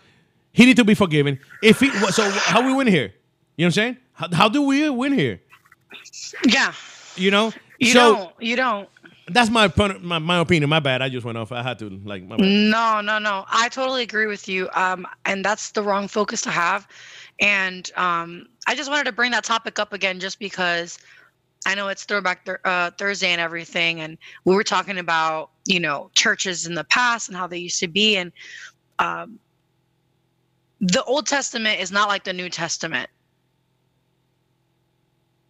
[0.52, 1.38] he need to be forgiven.
[1.62, 3.12] If he so how we win here?
[3.56, 3.96] You know what I'm saying?
[4.12, 5.40] How, how do we win here?
[6.46, 6.72] Yeah.
[7.16, 7.52] You know?
[7.78, 8.32] You so don't.
[8.40, 8.88] You don't.
[9.30, 10.70] that's my, my my opinion.
[10.70, 11.02] My bad.
[11.02, 11.52] I just went off.
[11.52, 12.46] I had to like my bad.
[12.46, 13.44] No, no, no.
[13.48, 14.68] I totally agree with you.
[14.74, 16.88] Um, and that's the wrong focus to have.
[17.40, 20.98] And um, I just wanted to bring that topic up again, just because
[21.66, 25.80] I know it's Throwback th- uh, Thursday and everything, and we were talking about you
[25.80, 28.30] know churches in the past and how they used to be, and
[28.98, 29.38] um,
[30.80, 33.08] the Old Testament is not like the New Testament.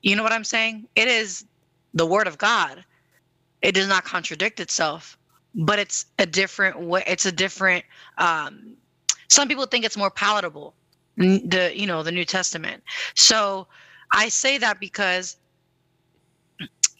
[0.00, 0.86] You know what I'm saying?
[0.94, 1.44] It is
[1.94, 2.84] the Word of God.
[3.60, 5.18] It does not contradict itself
[5.54, 7.84] but it's a different way it's a different
[8.18, 8.76] um
[9.28, 10.74] some people think it's more palatable
[11.18, 12.82] the you know the new testament.
[13.16, 13.68] So
[14.12, 15.36] i say that because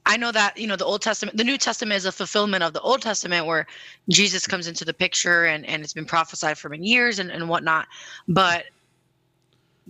[0.07, 2.73] i know that you know the old testament the new testament is a fulfillment of
[2.75, 3.67] the old testament where
[4.11, 7.49] jesus comes into the picture and and it's been prophesied for many years and, and
[7.49, 7.87] whatnot.
[8.29, 8.65] But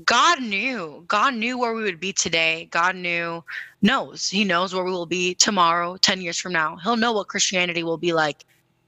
[0.05, 2.68] god knew god knew where we would be today.
[2.70, 3.43] God knew
[3.83, 4.29] knows.
[4.29, 6.76] He knows where we will be tomorrow 10 years from now.
[6.83, 8.45] He'll know what christianity will be like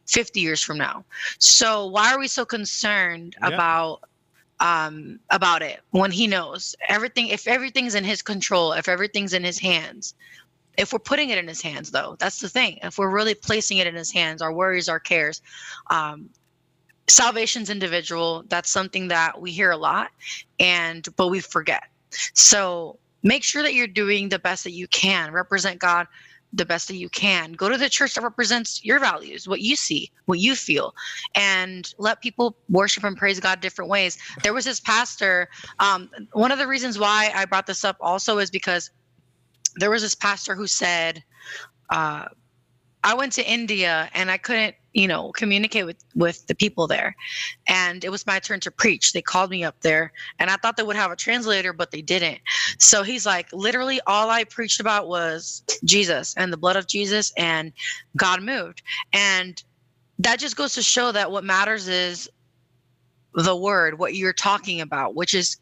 [0.08, 1.04] 50 years from now.
[1.40, 3.60] So why are we so concerned Yeah.
[3.60, 4.00] about
[4.60, 9.42] um about it when he knows everything if everything's in his control if everything's in
[9.42, 10.14] his hands
[10.76, 12.78] if we're putting it in his hands though that's the thing.
[12.82, 15.42] If we're really placing it in his hands our worries our cares
[15.90, 16.30] um
[17.08, 20.10] salvation's individual that's something that we hear a lot
[20.58, 21.84] and but we forget.
[22.34, 25.32] So make sure that you're doing the best that you can.
[25.32, 26.06] Represent god
[26.52, 27.52] the best that you can.
[27.52, 30.94] Go to the church that represents your values what you see what you feel
[31.34, 34.18] and let people worship and praise god different ways.
[34.42, 35.48] There was this pastor
[35.78, 38.90] um, one of the reasons why i brought this up also is because
[39.76, 41.22] there was this pastor who said
[41.90, 42.26] uh,
[43.04, 47.14] i went to india and i couldn't you know communicate with with the people there.
[47.66, 49.12] And it was my turn to preach.
[49.12, 52.02] They called me up there and i thought they would have a translator but they
[52.02, 52.38] didn't.
[52.78, 57.32] So he's like literally all i preached about was jesus and the blood of jesus
[57.36, 57.72] and
[58.16, 58.82] god moved.
[59.12, 59.62] And
[60.18, 62.28] that just goes to show that what matters is
[63.34, 65.56] the word what you're talking about which is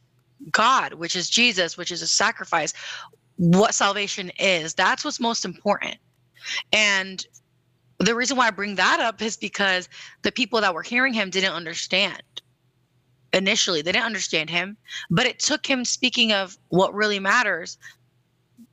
[0.51, 2.72] god which is jesus which is a sacrifice
[3.39, 4.74] what salvation is.
[4.74, 5.97] That's what's most important.
[6.72, 7.24] And
[7.99, 9.89] the reason why I bring that up is because
[10.23, 12.23] the people that were hearing him didn't understand
[13.33, 13.83] initially.
[13.83, 14.77] They didn't understand him,
[15.11, 17.77] but it took him speaking of what really matters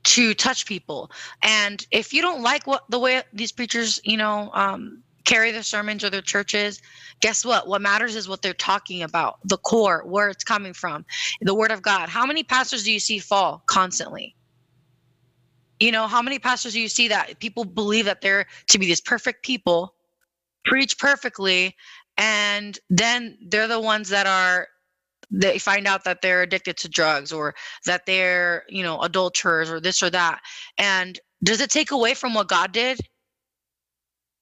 [0.04, 1.10] to touch people.
[1.42, 5.64] And if you don't like what the way these preachers, you know, um, carry their
[5.64, 6.80] sermons or their churches,
[7.20, 7.66] guess what?
[7.66, 11.04] What matters is what they're talking about, the core, where it's coming from,
[11.40, 12.08] the word of God.
[12.08, 14.35] How many pastors do you see fall constantly?
[15.80, 18.86] You know how many pastors do you see that people believe that they're to be
[18.86, 19.94] these perfect people
[20.64, 21.74] preach perfectly
[22.18, 24.68] and then they're the ones that are
[25.30, 27.54] they find out that they're addicted to drugs or
[27.84, 30.40] that they're you know adulterers or this or that?
[30.78, 32.98] And does it take away from what god did?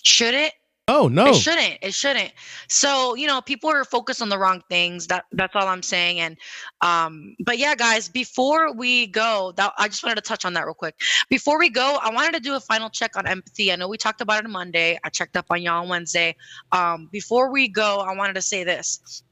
[0.05, 0.53] Should it
[0.87, 1.29] Oh no.
[1.29, 1.79] it shouldn't.
[1.81, 2.31] It shouldn't.
[2.69, 5.07] So, you know, people are focused on the wrong things.
[5.07, 6.21] That that's all I'm saying.
[6.21, 6.37] And
[6.83, 10.67] um, but yeah, guys, before we go, that I just wanted to touch on that
[10.67, 10.95] real quick.
[11.31, 13.73] Before we go, I wanted to do a final check on empathy.
[13.73, 14.99] I know we talked about it on Monday.
[15.03, 16.37] I checked up on y'all on Wednesday.
[16.71, 19.23] Um, before we go, I wanted to say this.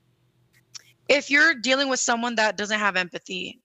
[1.09, 3.61] If you're dealing with someone that doesn't have empathy,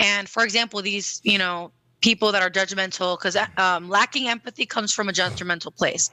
[0.00, 1.70] and for example, these, you know,
[2.00, 6.10] people that are judgmental, because um, lacking empathy comes from a judgmental place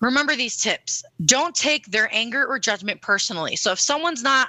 [0.00, 1.04] remember these tips.
[1.24, 3.56] Don't take their anger or judgment personally.
[3.56, 4.48] So if someone's not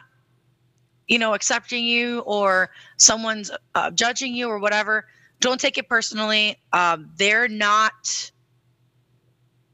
[1.08, 5.06] you know accepting you or someone's uh, judging you or whatever
[5.40, 6.58] don't take it personally.
[6.74, 8.32] Um, they're not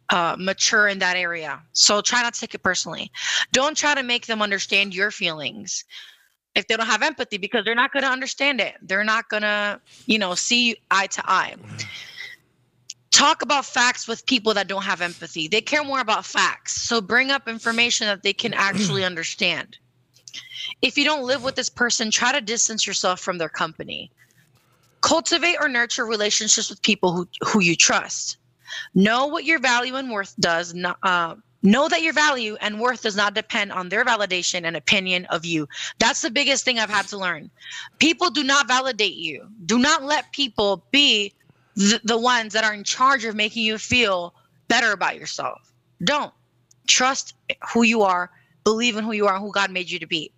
[0.10, 1.62] uh, mature in that area.
[1.74, 3.12] So try not to take it personally.
[3.52, 5.86] Don't try to make them understand your feelings.
[6.56, 8.76] If they don't have empathy because they're not going to understand it.
[8.82, 11.56] They're not going to you know see eye to eye
[13.12, 15.48] talk about facts with people that don't have empathy.
[15.48, 16.82] They care more about facts.
[16.82, 19.78] So bring up information that they can actually understand.
[20.82, 24.12] If you don't live with this person, try to distance yourself from their company.
[25.02, 28.38] Cultivate or nurture relationships with people who, who you trust.
[28.96, 30.98] Know what your value and worth does not.
[31.04, 35.26] Uh, know that your value and worth does not depend on their validation and opinion
[35.26, 35.68] of you.
[36.00, 37.52] That's the biggest thing I've had to learn.
[38.00, 39.48] People do not validate you.
[39.66, 41.34] Do not let people be
[41.78, 44.34] th- the ones that are in charge of making you feel
[44.68, 45.74] better about yourself.
[46.04, 46.34] Don't
[46.88, 47.36] trust
[47.74, 48.32] who you are
[48.64, 50.32] believe in who you are and who God made you to be.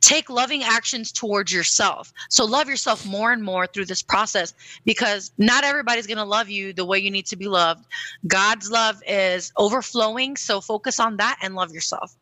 [0.00, 2.12] Take loving actions towards yourself.
[2.28, 4.54] So love yourself more and more through this process
[4.84, 7.86] because not everybody's going to love you the way you need to be loved.
[8.26, 12.16] God's love is overflowing, so focus on that and love yourself.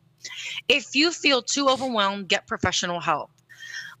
[0.67, 3.31] If you feel too overwhelmed, get professional help.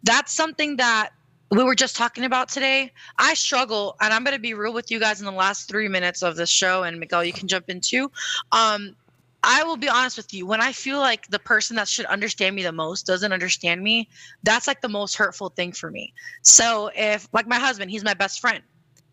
[0.03, 1.09] That's something that
[1.49, 2.91] we were just talking about today.
[3.17, 5.87] I struggle, and I'm going to be real with you guys in the last three
[5.87, 8.11] minutes of this show, and Miguel, you can jump in too.
[8.51, 8.95] Um,
[9.43, 10.45] I will be honest with you.
[10.45, 14.09] When I feel like the person that should understand me the most doesn't understand me,
[14.43, 16.13] that's like the most hurtful thing for me.
[16.41, 18.61] So if like my husband, he's my best friend.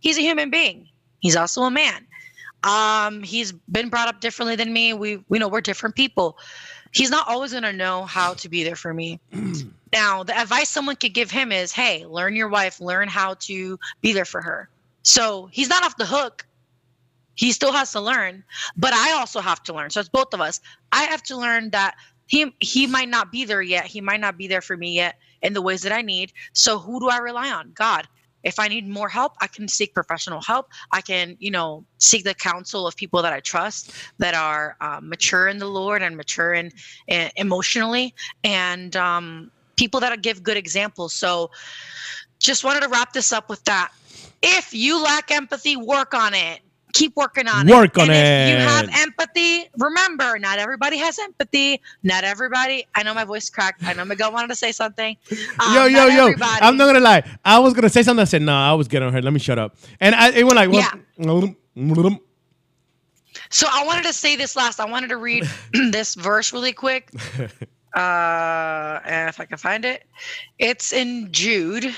[0.00, 0.88] He's a human being.
[1.20, 2.06] He's also a man.
[2.64, 4.92] Um, he's been brought up differently than me.
[4.92, 6.38] We we know we're different people.
[6.94, 9.20] He's not always gonna know how to be there for me.
[9.92, 13.78] now, the advice someone could give him is, hey, learn your wife, learn how to
[14.00, 14.68] be there for her.
[15.02, 16.46] So he's not off the hook
[17.34, 18.44] he still has to learn,
[18.76, 19.90] but I also have to learn.
[19.90, 20.60] So it's both of us.
[20.92, 21.94] I have to learn that
[22.26, 23.86] he he might not be there yet.
[23.86, 26.32] He might not be there for me yet in the ways that I need.
[26.52, 27.72] So who do I rely on?
[27.74, 28.08] God.
[28.44, 30.68] If I need more help, I can seek professional help.
[30.92, 35.08] I can, you know, seek the counsel of people that I trust that are um,
[35.08, 36.70] mature in the Lord and mature in,
[37.08, 38.14] in emotionally,
[38.44, 41.12] and um, people that give good examples.
[41.12, 41.50] So,
[42.38, 43.90] just wanted to wrap this up with that.
[44.42, 46.60] If you lack empathy, work on it
[46.94, 48.02] keep working on Work it.
[48.02, 48.54] on and it.
[48.54, 51.82] If you have empathy, remember, not everybody has empathy.
[52.02, 52.86] Not everybody.
[52.94, 53.82] I know my voice cracked.
[53.84, 55.16] I know Miguel wanted to say something.
[55.30, 56.22] Um, yo, yo, yo!
[56.26, 57.22] everybody- I'm not gonna lie.
[57.44, 58.22] I was gonna say something.
[58.22, 59.20] I said, "No, I was getting on her.
[59.20, 60.88] Let me shut up." And I, it went like, well,
[63.50, 64.80] So I wanted to say this last.
[64.80, 65.44] I wanted to read
[65.90, 67.10] this verse really quick.
[67.94, 70.04] Uh, and if I can find it,
[70.58, 71.94] it's in Jude, and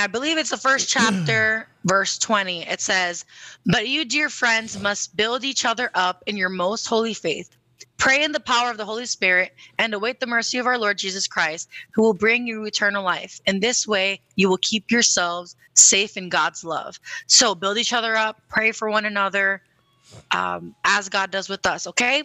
[0.00, 2.66] I believe it's the first chapter, verse 20.
[2.66, 3.24] It says,
[3.66, 7.56] But you, dear friends, must build each other up in your most holy faith.
[7.96, 10.98] Pray in the power of the Holy Spirit and await the mercy of our Lord
[10.98, 13.40] Jesus Christ, who will bring you eternal life.
[13.46, 16.98] In this way, you will keep yourselves safe in God's love.
[17.26, 19.62] So build each other up, pray for one another,
[20.32, 22.24] um, as God does with us, okay?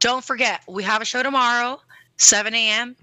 [0.00, 1.80] Don't forget, we have a show tomorrow,
[2.16, 2.96] 7 a.m.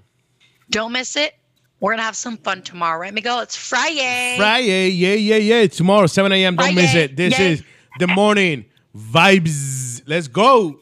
[0.70, 1.36] Don't miss it.
[1.80, 3.40] We're to have some fun tomorrow, right, Miguel?
[3.40, 4.36] It's Friday.
[4.38, 5.68] Friday, yeah, yeah, yeah.
[5.68, 6.56] Tomorrow, 7 a.m.
[6.56, 7.16] Don't miss it.
[7.16, 7.48] This yeah.
[7.48, 7.64] is
[7.98, 8.66] the morning
[8.96, 10.04] vibes.
[10.06, 10.80] Let's go.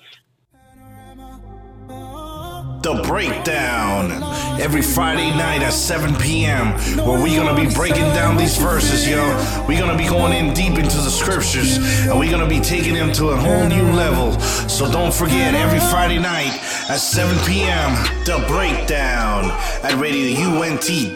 [2.81, 4.23] The Breakdown.
[4.61, 6.71] Every Friday night at 7 p.m.,
[7.05, 9.21] where we're gonna be breaking down these verses, yo.
[9.67, 11.77] We're gonna be going in deep into the scriptures,
[12.07, 14.39] and we're gonna be taking them to a whole new level.
[14.69, 16.53] So don't forget, every Friday night
[16.89, 17.91] at 7 p.m.,
[18.23, 19.51] The Breakdown
[19.83, 21.09] at radiount.net.